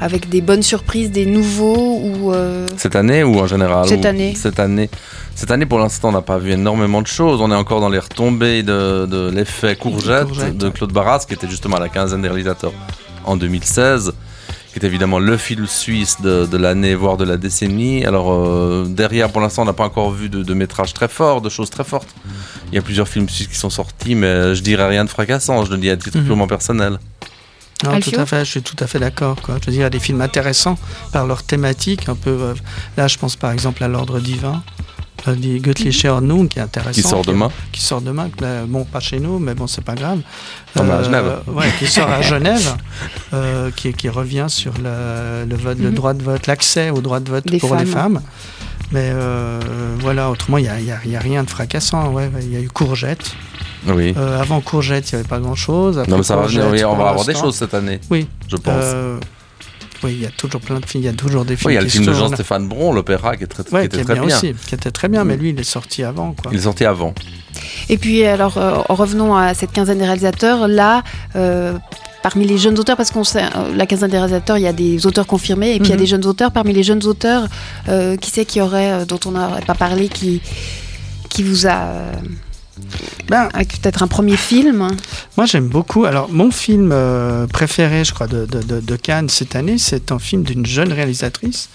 avec 0.00 0.28
des 0.28 0.40
bonnes 0.40 0.62
surprises, 0.62 1.10
des 1.10 1.26
nouveaux 1.26 2.00
ou 2.04 2.32
euh, 2.32 2.66
Cette 2.76 2.94
année 2.96 3.24
ou 3.24 3.38
en 3.40 3.46
général 3.46 3.88
Cette 3.88 4.04
ou- 4.04 4.08
année. 4.08 4.34
Cette 4.36 4.60
année? 4.60 4.88
Cette 5.34 5.50
année, 5.50 5.66
pour 5.66 5.78
l'instant, 5.78 6.08
on 6.08 6.12
n'a 6.12 6.22
pas 6.22 6.38
vu 6.38 6.52
énormément 6.52 7.02
de 7.02 7.06
choses. 7.06 7.40
On 7.40 7.50
est 7.50 7.54
encore 7.54 7.80
dans 7.80 7.88
les 7.88 7.98
retombées 7.98 8.62
de, 8.62 9.06
de 9.06 9.30
l'effet 9.30 9.76
courgette, 9.76 10.24
Courgette, 10.26 10.56
de. 10.56 10.68
Claude 10.68 10.92
Barras, 10.92 11.24
qui 11.26 11.34
était 11.34 11.48
justement 11.48 11.76
à 11.76 11.80
la 11.80 11.88
quinzaine 11.88 12.22
des 12.22 12.28
réalisateurs 12.28 12.72
en 13.24 13.36
2016, 13.36 14.12
qui 14.72 14.78
est 14.80 14.84
évidemment 14.84 15.18
le 15.18 15.36
film 15.36 15.66
suisse 15.66 16.20
de, 16.20 16.46
de 16.46 16.56
l'année, 16.56 16.94
voire 16.94 17.16
de 17.16 17.24
la 17.24 17.36
décennie. 17.36 18.04
Alors, 18.04 18.32
euh, 18.32 18.84
derrière, 18.88 19.30
pour 19.30 19.40
l'instant, 19.40 19.62
on 19.62 19.66
n'a 19.66 19.72
pas 19.72 19.84
encore 19.84 20.10
vu 20.10 20.28
de, 20.28 20.42
de 20.42 20.54
métrages 20.54 20.92
très 20.94 21.08
forts, 21.08 21.40
de 21.40 21.48
choses 21.48 21.70
très 21.70 21.84
fortes. 21.84 22.08
Il 22.72 22.74
y 22.74 22.78
a 22.78 22.82
plusieurs 22.82 23.08
films 23.08 23.28
suisses 23.28 23.48
qui 23.48 23.56
sont 23.56 23.70
sortis, 23.70 24.14
mais 24.14 24.54
je 24.54 24.62
dirais 24.62 24.86
rien 24.88 25.04
de 25.04 25.10
fracassant. 25.10 25.64
Je 25.64 25.70
le 25.70 25.78
dis 25.78 25.90
à 25.90 25.96
titre 25.96 26.18
Mhm. 26.18 26.24
purement 26.24 26.46
personnel. 26.46 26.98
Non, 27.84 27.90
Alfio 27.92 28.12
tout 28.12 28.20
à 28.20 28.26
fait, 28.26 28.40
je 28.44 28.50
suis 28.50 28.62
tout 28.62 28.76
à 28.80 28.86
fait 28.86 28.98
d'accord. 28.98 29.36
quoi. 29.40 29.56
Je 29.60 29.66
veux 29.66 29.72
dire, 29.72 29.80
il 29.80 29.84
y 29.84 29.84
a 29.84 29.90
des 29.90 30.00
films 30.00 30.20
intéressants 30.20 30.76
par 31.12 31.26
leur 31.26 31.42
thématique. 31.44 32.08
Un 32.08 32.16
peu, 32.16 32.30
euh, 32.30 32.54
là, 32.96 33.06
je 33.08 33.16
pense 33.18 33.36
par 33.36 33.52
exemple 33.52 33.84
à 33.84 33.88
L'Ordre 33.88 34.18
Divin, 34.18 34.62
euh, 35.28 35.34
des 35.36 35.60
Göttliche 35.60 36.04
Ordnung, 36.06 36.48
qui 36.48 36.58
est 36.58 36.62
intéressant. 36.62 37.00
Qui 37.00 37.02
sort 37.02 37.22
demain. 37.24 37.50
Qui 37.70 37.80
sort 37.80 38.00
demain. 38.00 38.30
là, 38.40 38.64
bon, 38.66 38.84
pas 38.84 38.98
chez 38.98 39.20
nous, 39.20 39.38
mais 39.38 39.54
bon, 39.54 39.68
c'est 39.68 39.84
pas 39.84 39.94
grave. 39.94 40.20
À 40.74 41.02
Genève. 41.04 41.40
ouais, 41.46 41.66
qui 41.78 41.86
sort 41.86 42.10
à 42.10 42.20
Genève, 42.32 42.74
euh, 43.32 43.70
qui, 43.76 43.92
qui 43.92 44.08
revient 44.08 44.46
sur 44.48 44.72
le, 44.82 45.44
le, 45.48 45.56
vote, 45.56 45.78
le 45.78 45.90
Mhm. 45.90 45.94
droit 45.94 46.14
de 46.14 46.22
vote, 46.24 46.46
l'accès 46.48 46.90
au 46.90 47.00
droit 47.00 47.20
de 47.20 47.30
vote 47.30 47.46
Des 47.46 47.58
pour 47.58 47.76
les 47.76 47.86
femmes. 47.86 48.20
Mais 48.90 49.10
euh, 49.12 49.60
voilà, 50.00 50.30
autrement, 50.30 50.56
il 50.58 50.62
n'y 50.62 50.68
a, 50.70 50.80
y 50.80 50.90
a- 50.90 50.98
il 51.04 51.10
y 51.12 51.16
a 51.16 51.20
rien 51.20 51.44
de 51.44 51.50
fracassant. 51.50 52.10
ouais. 52.12 52.30
Il 52.40 52.52
y 52.52 52.56
a 52.56 52.60
eu 52.60 52.68
Courgette. 52.68 53.32
Oui. 53.94 54.14
Euh, 54.16 54.40
avant 54.40 54.60
Courgette, 54.60 55.10
il 55.10 55.14
n'y 55.14 55.20
avait 55.20 55.28
pas 55.28 55.38
grand-chose. 55.38 56.02
non, 56.08 56.16
mais 56.18 56.22
ça 56.22 56.36
va 56.36 56.46
venir, 56.46 56.66
oui, 56.70 56.84
on 56.84 56.96
va 56.96 57.08
avoir 57.10 57.24
des 57.24 57.34
choses 57.34 57.56
cette 57.56 57.74
année, 57.74 58.00
Oui. 58.10 58.26
je 58.48 58.56
pense. 58.56 58.74
Euh, 58.78 59.18
oui, 60.04 60.12
il 60.16 60.22
y 60.22 60.26
a 60.26 60.30
toujours 60.30 60.60
plein 60.60 60.78
de 60.78 60.86
films. 60.86 61.02
Il 61.02 61.06
y 61.06 61.10
a 61.10 61.12
toujours 61.12 61.44
des 61.44 61.56
films. 61.56 61.68
oui, 61.68 61.72
il 61.72 61.76
y 61.76 61.78
a 61.78 61.82
le 61.82 61.88
film 61.88 62.06
de. 62.06 62.12
Jean-Stéphane 62.12 62.68
Bron, 62.68 62.92
l'opéra, 62.92 63.36
qui, 63.36 63.44
est 63.44 63.46
très, 63.48 63.64
Ouais, 63.72 63.88
qui 63.88 63.88
qui, 63.88 63.96
était 63.96 64.00
est 64.00 64.04
très 64.04 64.14
bien, 64.14 64.26
bien. 64.26 64.36
aussi, 64.36 64.54
qui 64.66 64.74
était 64.76 64.90
très 64.92 65.08
bien, 65.08 65.24
mais 65.24 65.36
Mm. 65.36 65.40
lui, 65.40 65.50
il 65.50 65.58
est 65.58 65.64
sorti 65.64 66.04
avant. 66.04 66.34
Quoi. 66.40 66.52
Il 66.52 66.58
est 66.58 66.62
sorti 66.62 66.84
avant. 66.84 67.14
Et 67.88 67.98
puis 67.98 68.24
alors 68.24 68.58
euh, 68.58 68.78
revenons 68.88 69.34
à 69.34 69.54
cette 69.54 69.72
quinzaine 69.72 69.98
des 69.98 70.04
réalisateurs. 70.04 70.68
Là, 70.68 71.02
euh, 71.34 71.76
parmi 72.22 72.46
les 72.46 72.58
jeunes 72.58 72.78
auteurs, 72.78 72.96
parce 72.96 73.10
qu'on 73.10 73.24
sait, 73.24 73.42
euh, 73.42 73.74
la 73.74 73.86
quinzaine 73.86 74.10
des 74.10 74.18
réalisateurs, 74.18 74.56
il 74.58 74.62
y 74.62 74.66
a 74.68 74.72
des 74.72 75.04
auteurs 75.06 75.26
confirmés, 75.26 75.74
et 75.74 75.78
puis 75.80 75.88
il 75.88 75.90
y 75.90 75.92
a 75.92 75.96
Mhm. 75.96 76.00
des 76.00 76.06
jeunes 76.06 76.26
auteurs. 76.26 76.52
Parmi 76.52 76.72
les 76.72 76.84
jeunes 76.84 77.04
auteurs, 77.04 77.48
euh, 77.88 78.16
qui 78.16 78.30
c'est 78.30 78.44
qui 78.44 78.60
aurait, 78.60 79.04
dont 79.04 79.18
on 79.26 79.32
n'aurait 79.32 79.62
pas 79.62 79.74
parlé, 79.74 80.08
qui, 80.08 80.40
qui 81.28 81.42
vous 81.42 81.66
a. 81.66 81.88
Ben, 83.28 83.48
avec 83.52 83.80
peut-être 83.80 84.02
un 84.02 84.06
premier 84.08 84.36
film 84.36 84.88
Moi, 85.36 85.46
j'aime 85.46 85.68
beaucoup. 85.68 86.04
Alors, 86.04 86.28
mon 86.30 86.50
film 86.50 86.90
euh, 86.92 87.46
préféré, 87.46 88.04
je 88.04 88.12
crois, 88.14 88.26
de, 88.26 88.46
de- 88.46 88.62
de- 88.62 88.80
de 88.80 88.96
Cannes 88.96 89.28
cette 89.28 89.54
année, 89.56 89.78
c'est 89.78 90.12
un 90.12 90.18
film 90.18 90.42
d'une 90.42 90.64
jeune 90.66 90.92
réalisatrice 90.92 91.68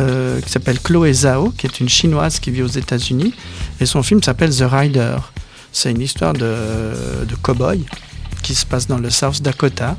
euh, 0.00 0.40
qui 0.40 0.50
s'appelle 0.50 0.80
Chloé 0.80 1.12
Zhao, 1.12 1.50
qui 1.56 1.66
est 1.66 1.80
une 1.80 1.88
chinoise 1.88 2.38
qui 2.38 2.50
vit 2.50 2.62
aux 2.62 2.66
États-Unis. 2.68 3.34
Et 3.80 3.86
son 3.86 4.02
film 4.02 4.22
s'appelle 4.22 4.50
The 4.54 4.64
Rider. 4.70 5.16
C'est 5.72 5.90
une 5.90 6.00
histoire 6.00 6.32
de, 6.32 6.54
de 7.28 7.34
cow-boy 7.42 7.80
qui 8.42 8.54
se 8.54 8.64
passe 8.66 8.86
dans 8.86 8.98
le 8.98 9.10
South 9.10 9.42
Dakota. 9.42 9.96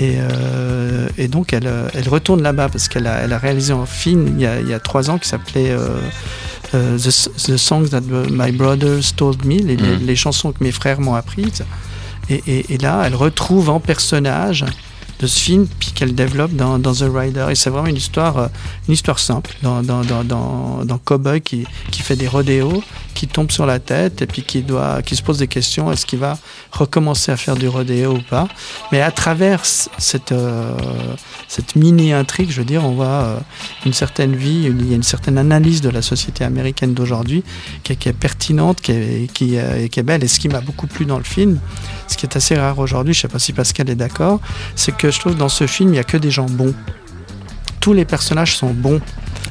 Et, 0.00 0.14
euh, 0.18 1.08
et 1.18 1.26
donc, 1.28 1.52
elle, 1.52 1.66
euh, 1.66 1.88
elle 1.94 2.08
retourne 2.08 2.40
là-bas 2.42 2.68
parce 2.68 2.86
qu'elle 2.88 3.06
a, 3.08 3.16
elle 3.22 3.32
a 3.32 3.38
réalisé 3.38 3.72
un 3.72 3.84
film 3.86 4.28
il 4.36 4.40
y 4.40 4.46
a, 4.46 4.60
il 4.60 4.68
y 4.68 4.74
a 4.74 4.78
trois 4.78 5.10
ans 5.10 5.18
qui 5.18 5.28
s'appelait 5.28 5.70
euh, 5.70 5.98
euh, 6.74 6.96
the, 6.98 7.10
The 7.46 7.56
Songs 7.56 7.88
That 7.88 8.02
My 8.30 8.52
Brothers 8.52 9.14
Told 9.16 9.44
Me, 9.44 9.56
les, 9.58 9.76
les- 9.76 9.96
les 9.96 10.16
chansons 10.16 10.52
que 10.52 10.62
mes 10.62 10.70
frères 10.72 11.00
m'ont 11.00 11.14
apprises. 11.14 11.64
Et, 12.30 12.42
et- 12.46 12.74
et 12.74 12.78
là, 12.78 13.02
elle 13.06 13.14
retrouve 13.16 13.70
en 13.70 13.80
personnage 13.80 14.64
de 15.20 15.26
ce 15.26 15.38
film, 15.40 15.66
puis 15.80 15.90
qu'elle 15.92 16.14
développe 16.14 16.52
dans, 16.52 16.78
dans 16.78 16.92
The 16.94 17.04
Rider. 17.12 17.46
Et 17.50 17.54
c'est 17.54 17.70
vraiment 17.70 17.88
une 17.88 17.96
histoire, 17.96 18.38
euh, 18.38 18.46
une 18.86 18.94
histoire 18.94 19.18
simple, 19.18 19.54
dans, 19.62 19.82
dans, 19.82 20.02
dans, 20.04 20.24
dans, 20.84 20.98
Cowboy 20.98 21.40
qui, 21.40 21.66
qui 21.90 22.02
fait 22.02 22.16
des 22.16 22.28
rodéos, 22.28 22.82
qui 23.14 23.26
tombe 23.26 23.50
sur 23.50 23.66
la 23.66 23.78
tête, 23.80 24.22
et 24.22 24.26
puis 24.26 24.42
qui, 24.42 24.62
doit, 24.62 25.02
qui 25.02 25.16
se 25.16 25.22
pose 25.22 25.38
des 25.38 25.48
questions, 25.48 25.90
est-ce 25.90 26.06
qu'il 26.06 26.18
va 26.20 26.38
recommencer 26.70 27.32
à 27.32 27.36
faire 27.36 27.56
du 27.56 27.66
rodéo 27.68 28.12
ou 28.14 28.20
pas? 28.22 28.46
Mais 28.92 29.00
à 29.00 29.10
travers 29.10 29.64
cette, 29.64 30.30
euh, 30.32 30.72
cette 31.48 31.74
mini-intrigue, 31.74 32.50
je 32.50 32.58
veux 32.60 32.64
dire, 32.64 32.84
on 32.84 32.92
voit 32.92 33.06
euh, 33.06 33.38
une 33.86 33.92
certaine 33.92 34.36
vie, 34.36 34.66
une- 34.66 34.78
il 34.80 34.88
y 34.88 34.92
a 34.92 34.96
une 34.96 35.02
certaine 35.02 35.38
analyse 35.38 35.80
de 35.80 35.88
la 35.90 36.02
société 36.02 36.44
américaine 36.44 36.94
d'aujourd'hui 36.94 37.42
qui, 37.82 37.92
est- 37.92 38.12
pertinente, 38.12 38.80
qui 38.80 38.92
est, 38.92 39.32
qui 39.32 39.56
est 39.56 40.02
belle. 40.02 40.22
Et 40.22 40.28
ce 40.28 40.38
qui 40.38 40.48
m'a 40.48 40.60
beaucoup 40.60 40.86
plu 40.86 41.04
dans 41.06 41.18
le 41.18 41.24
film, 41.24 41.58
ce 42.06 42.16
qui 42.16 42.24
est 42.26 42.36
assez 42.36 42.56
rare 42.56 42.78
aujourd'hui, 42.78 43.14
je 43.14 43.18
ne 43.18 43.22
sais 43.22 43.28
pas 43.28 43.38
si 43.38 43.52
Pascal 43.52 43.90
est 43.90 43.94
d'accord, 43.96 44.40
c'est 44.76 44.96
que 44.96 45.07
je 45.10 45.20
trouve 45.20 45.36
dans 45.36 45.48
ce 45.48 45.66
film, 45.66 45.90
il 45.90 45.92
n'y 45.92 45.98
a 45.98 46.04
que 46.04 46.16
des 46.16 46.30
gens 46.30 46.46
bons. 46.46 46.74
Tous 47.80 47.92
les 47.92 48.04
personnages 48.04 48.56
sont 48.56 48.70
bons. 48.70 49.00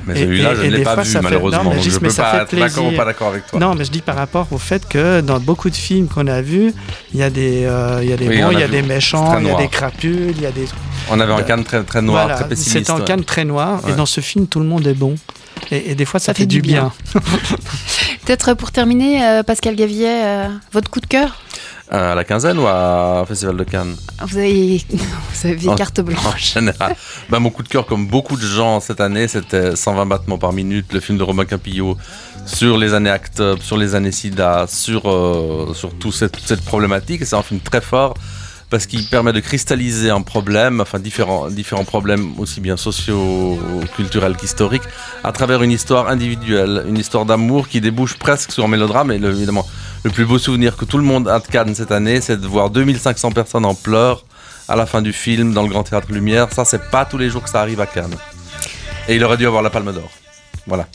Mais 0.05 0.13
Et- 0.17 0.23
celui-là, 0.23 0.55
je 0.55 0.61
ne 0.61 0.67
l'ai 0.69 0.77
des 0.77 0.83
pas 0.83 0.93
fois, 0.93 1.03
vu 1.03 1.09
ça 1.11 1.19
fait- 1.19 1.23
malheureusement. 1.23 1.63
non, 1.63 1.69
mais 1.71 1.75
donc 1.75 1.83
juste, 1.83 1.97
je 1.97 2.01
mais 2.01 2.07
peux 2.07 2.13
ça 2.13 2.23
pas 2.23 2.31
fait 2.31 2.37
être 2.43 2.55
d'accord 2.55 2.83
ou 2.83 2.87
plaisir. 2.87 2.97
pas 2.97 3.05
d'accord 3.05 3.27
avec 3.29 3.47
toi. 3.47 3.59
Non, 3.59 3.75
mais 3.75 3.83
je 3.83 3.91
dis 3.91 4.01
par 4.01 4.15
rapport 4.15 4.47
au 4.51 4.57
fait 4.57 4.87
que 4.87 5.19
dans 5.21 5.39
beaucoup 5.39 5.69
de 5.69 5.75
films 5.75 6.07
qu'on 6.07 6.27
a 6.27 6.41
vus, 6.41 6.73
il 7.13 7.19
y 7.19 7.23
a 7.23 7.29
des, 7.29 7.65
euh, 7.65 7.99
il 8.03 8.09
y 8.09 8.13
a 8.13 8.17
des 8.17 8.27
Oui, 8.27 8.37
bons, 8.39 8.47
on 8.47 8.51
il 8.51 8.59
y 8.59 8.63
a 8.63 8.67
vu. 8.67 8.71
des 8.71 8.81
méchants, 8.83 9.31
très 9.31 9.39
il 9.41 9.43
y 9.43 9.47
a 9.47 9.49
noir. 9.49 9.61
des 9.61 9.67
crapules, 9.67 10.33
il 10.37 10.41
y 10.41 10.45
a 10.45 10.51
des... 10.51 10.65
On 11.09 11.19
avait 11.19 11.33
un 11.33 11.39
Euh, 11.39 11.41
canne 11.41 11.63
très, 11.65 11.83
très 11.83 12.01
noir, 12.01 12.23
Voilà, 12.25 12.35
très 12.39 12.47
pessimiste. 12.49 12.85
c'est 12.85 12.89
un 12.91 12.97
ouais. 12.99 13.03
canne 13.05 13.23
très 13.25 13.43
noir, 13.43 13.81
et 13.89 13.93
dans 13.93 14.05
ce 14.05 14.21
film, 14.21 14.47
tout 14.47 14.59
le 14.59 14.65
monde 14.65 14.85
est 14.87 14.93
bon. 14.93 15.15
Et, 15.71 15.91
et 15.91 15.95
des 15.95 16.05
fois, 16.05 16.19
ça, 16.21 16.33
fait, 16.33 16.45
du 16.45 16.61
bien. 16.61 16.93
Peut-être 18.25 18.53
pour 18.53 18.71
terminer, 18.71 19.25
euh, 19.25 19.43
Pascal 19.43 19.75
Gavier, 19.75 20.07
euh, 20.23 20.47
votre 20.71 20.89
coup 20.89 20.99
de 21.01 21.07
cœur? 21.07 21.27
Euh, 21.29 21.33
à 21.89 22.15
la 22.15 22.23
quinzaine 22.23 22.59
ou 22.59 22.67
à 22.67 23.23
Festival 23.27 23.55
de 23.57 23.63
Cannes 23.63 23.95
Vous 24.27 24.37
avez, 24.37 24.81
vous 24.91 25.47
avez 25.47 25.75
carte 25.75 26.01
blanche. 26.01 26.25
En 26.25 26.37
général. 26.37 26.95
bah, 27.29 27.39
mon 27.39 27.49
coup 27.49 27.63
de 27.63 27.69
cœur, 27.69 27.85
comme 27.85 28.07
beaucoup 28.07 28.35
de 28.35 28.45
gens 28.45 28.79
cette 28.79 29.01
année, 29.01 29.27
c'était 29.27 29.75
120 29.75 30.05
battements 30.05 30.37
par 30.37 30.53
minute, 30.53 30.91
le 30.93 30.99
film 30.99 31.17
de 31.17 31.23
Romain 31.23 31.45
Campillo 31.45 31.97
sur 32.45 32.77
les 32.77 32.93
années 32.93 33.09
ACT 33.09 33.39
UP, 33.39 33.61
sur 33.61 33.77
les 33.77 33.95
années 33.95 34.11
SIDA, 34.11 34.65
sur, 34.67 35.09
euh, 35.09 35.73
sur 35.73 35.93
toute 35.97 36.13
cette, 36.13 36.37
cette 36.39 36.61
problématique. 36.61 37.25
C'est 37.25 37.35
un 37.35 37.43
film 37.43 37.59
très 37.59 37.81
fort 37.81 38.15
parce 38.69 38.85
qu'il 38.85 39.05
permet 39.07 39.31
de 39.31 39.39
cristalliser 39.39 40.09
un 40.09 40.21
problème, 40.21 40.81
enfin 40.81 40.99
différents, 40.99 41.49
problèmes 41.85 42.37
aussi 42.37 42.59
bien 42.59 42.75
sociaux, 42.75 43.59
culturels 43.95 44.35
qu'historiques, 44.35 44.83
à 45.23 45.31
travers 45.31 45.63
une 45.63 45.71
histoire 45.71 46.09
individuelle, 46.09 46.83
une 46.87 46.97
histoire 46.97 47.25
d'amour 47.25 47.69
qui 47.69 47.79
débouche 47.79 48.17
presque 48.17 48.51
sur 48.51 48.65
un 48.65 48.67
mélodrame. 48.67 49.11
Et 49.11 49.15
évidemment, 49.15 49.65
le 50.03 50.11
plus 50.11 50.25
beau 50.25 50.37
souvenir 50.37 50.75
que 50.75 50.85
tout 50.85 50.97
le 50.97 51.03
monde 51.03 51.29
a 51.29 51.39
de 51.39 51.47
Cannes 51.47 51.75
cette 51.75 51.91
année, 51.91 52.19
c'est 52.19 52.39
de 52.39 52.47
voir 52.47 52.69
2500 52.69 53.31
personnes 53.31 53.65
en 53.65 53.75
pleurs 53.75 54.25
à 54.67 54.75
la 54.75 54.85
fin 54.85 55.01
du 55.01 55.13
film 55.13 55.53
dans 55.53 55.63
le 55.63 55.69
Grand 55.69 55.83
Théâtre 55.83 56.11
Lumière. 56.11 56.51
Ça, 56.51 56.65
c'est 56.65 56.89
pas 56.91 57.05
tous 57.05 57.17
les 57.17 57.29
jours 57.29 57.43
que 57.43 57.49
ça 57.49 57.61
arrive 57.61 57.79
à 57.79 57.85
Cannes. 57.85 58.15
Et 59.07 59.15
il 59.15 59.23
aurait 59.23 59.37
dû 59.37 59.47
avoir 59.47 59.61
la 59.61 59.69
Palme 59.69 59.93
d'Or. 59.93 60.11
Voilà. 60.65 60.87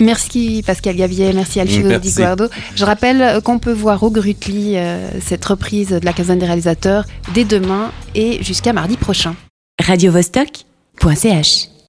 Merci 0.00 0.62
Pascal 0.66 0.96
Gavier, 0.96 1.32
merci 1.32 1.60
Alfio. 1.60 1.98
Di 1.98 2.12
Guardo. 2.12 2.48
Je 2.74 2.84
rappelle 2.84 3.22
euh, 3.22 3.40
qu'on 3.40 3.58
peut 3.58 3.72
voir 3.72 4.02
au 4.02 4.10
Grutli 4.10 4.76
euh, 4.76 5.08
cette 5.20 5.44
reprise 5.44 5.90
de 5.90 6.04
la 6.04 6.12
quinzaine 6.12 6.38
des 6.38 6.46
réalisateurs 6.46 7.04
dès 7.34 7.44
demain 7.44 7.92
et 8.14 8.42
jusqu'à 8.42 8.72
mardi 8.72 8.96
prochain. 8.96 9.36
radiovostok.ch 9.80 11.71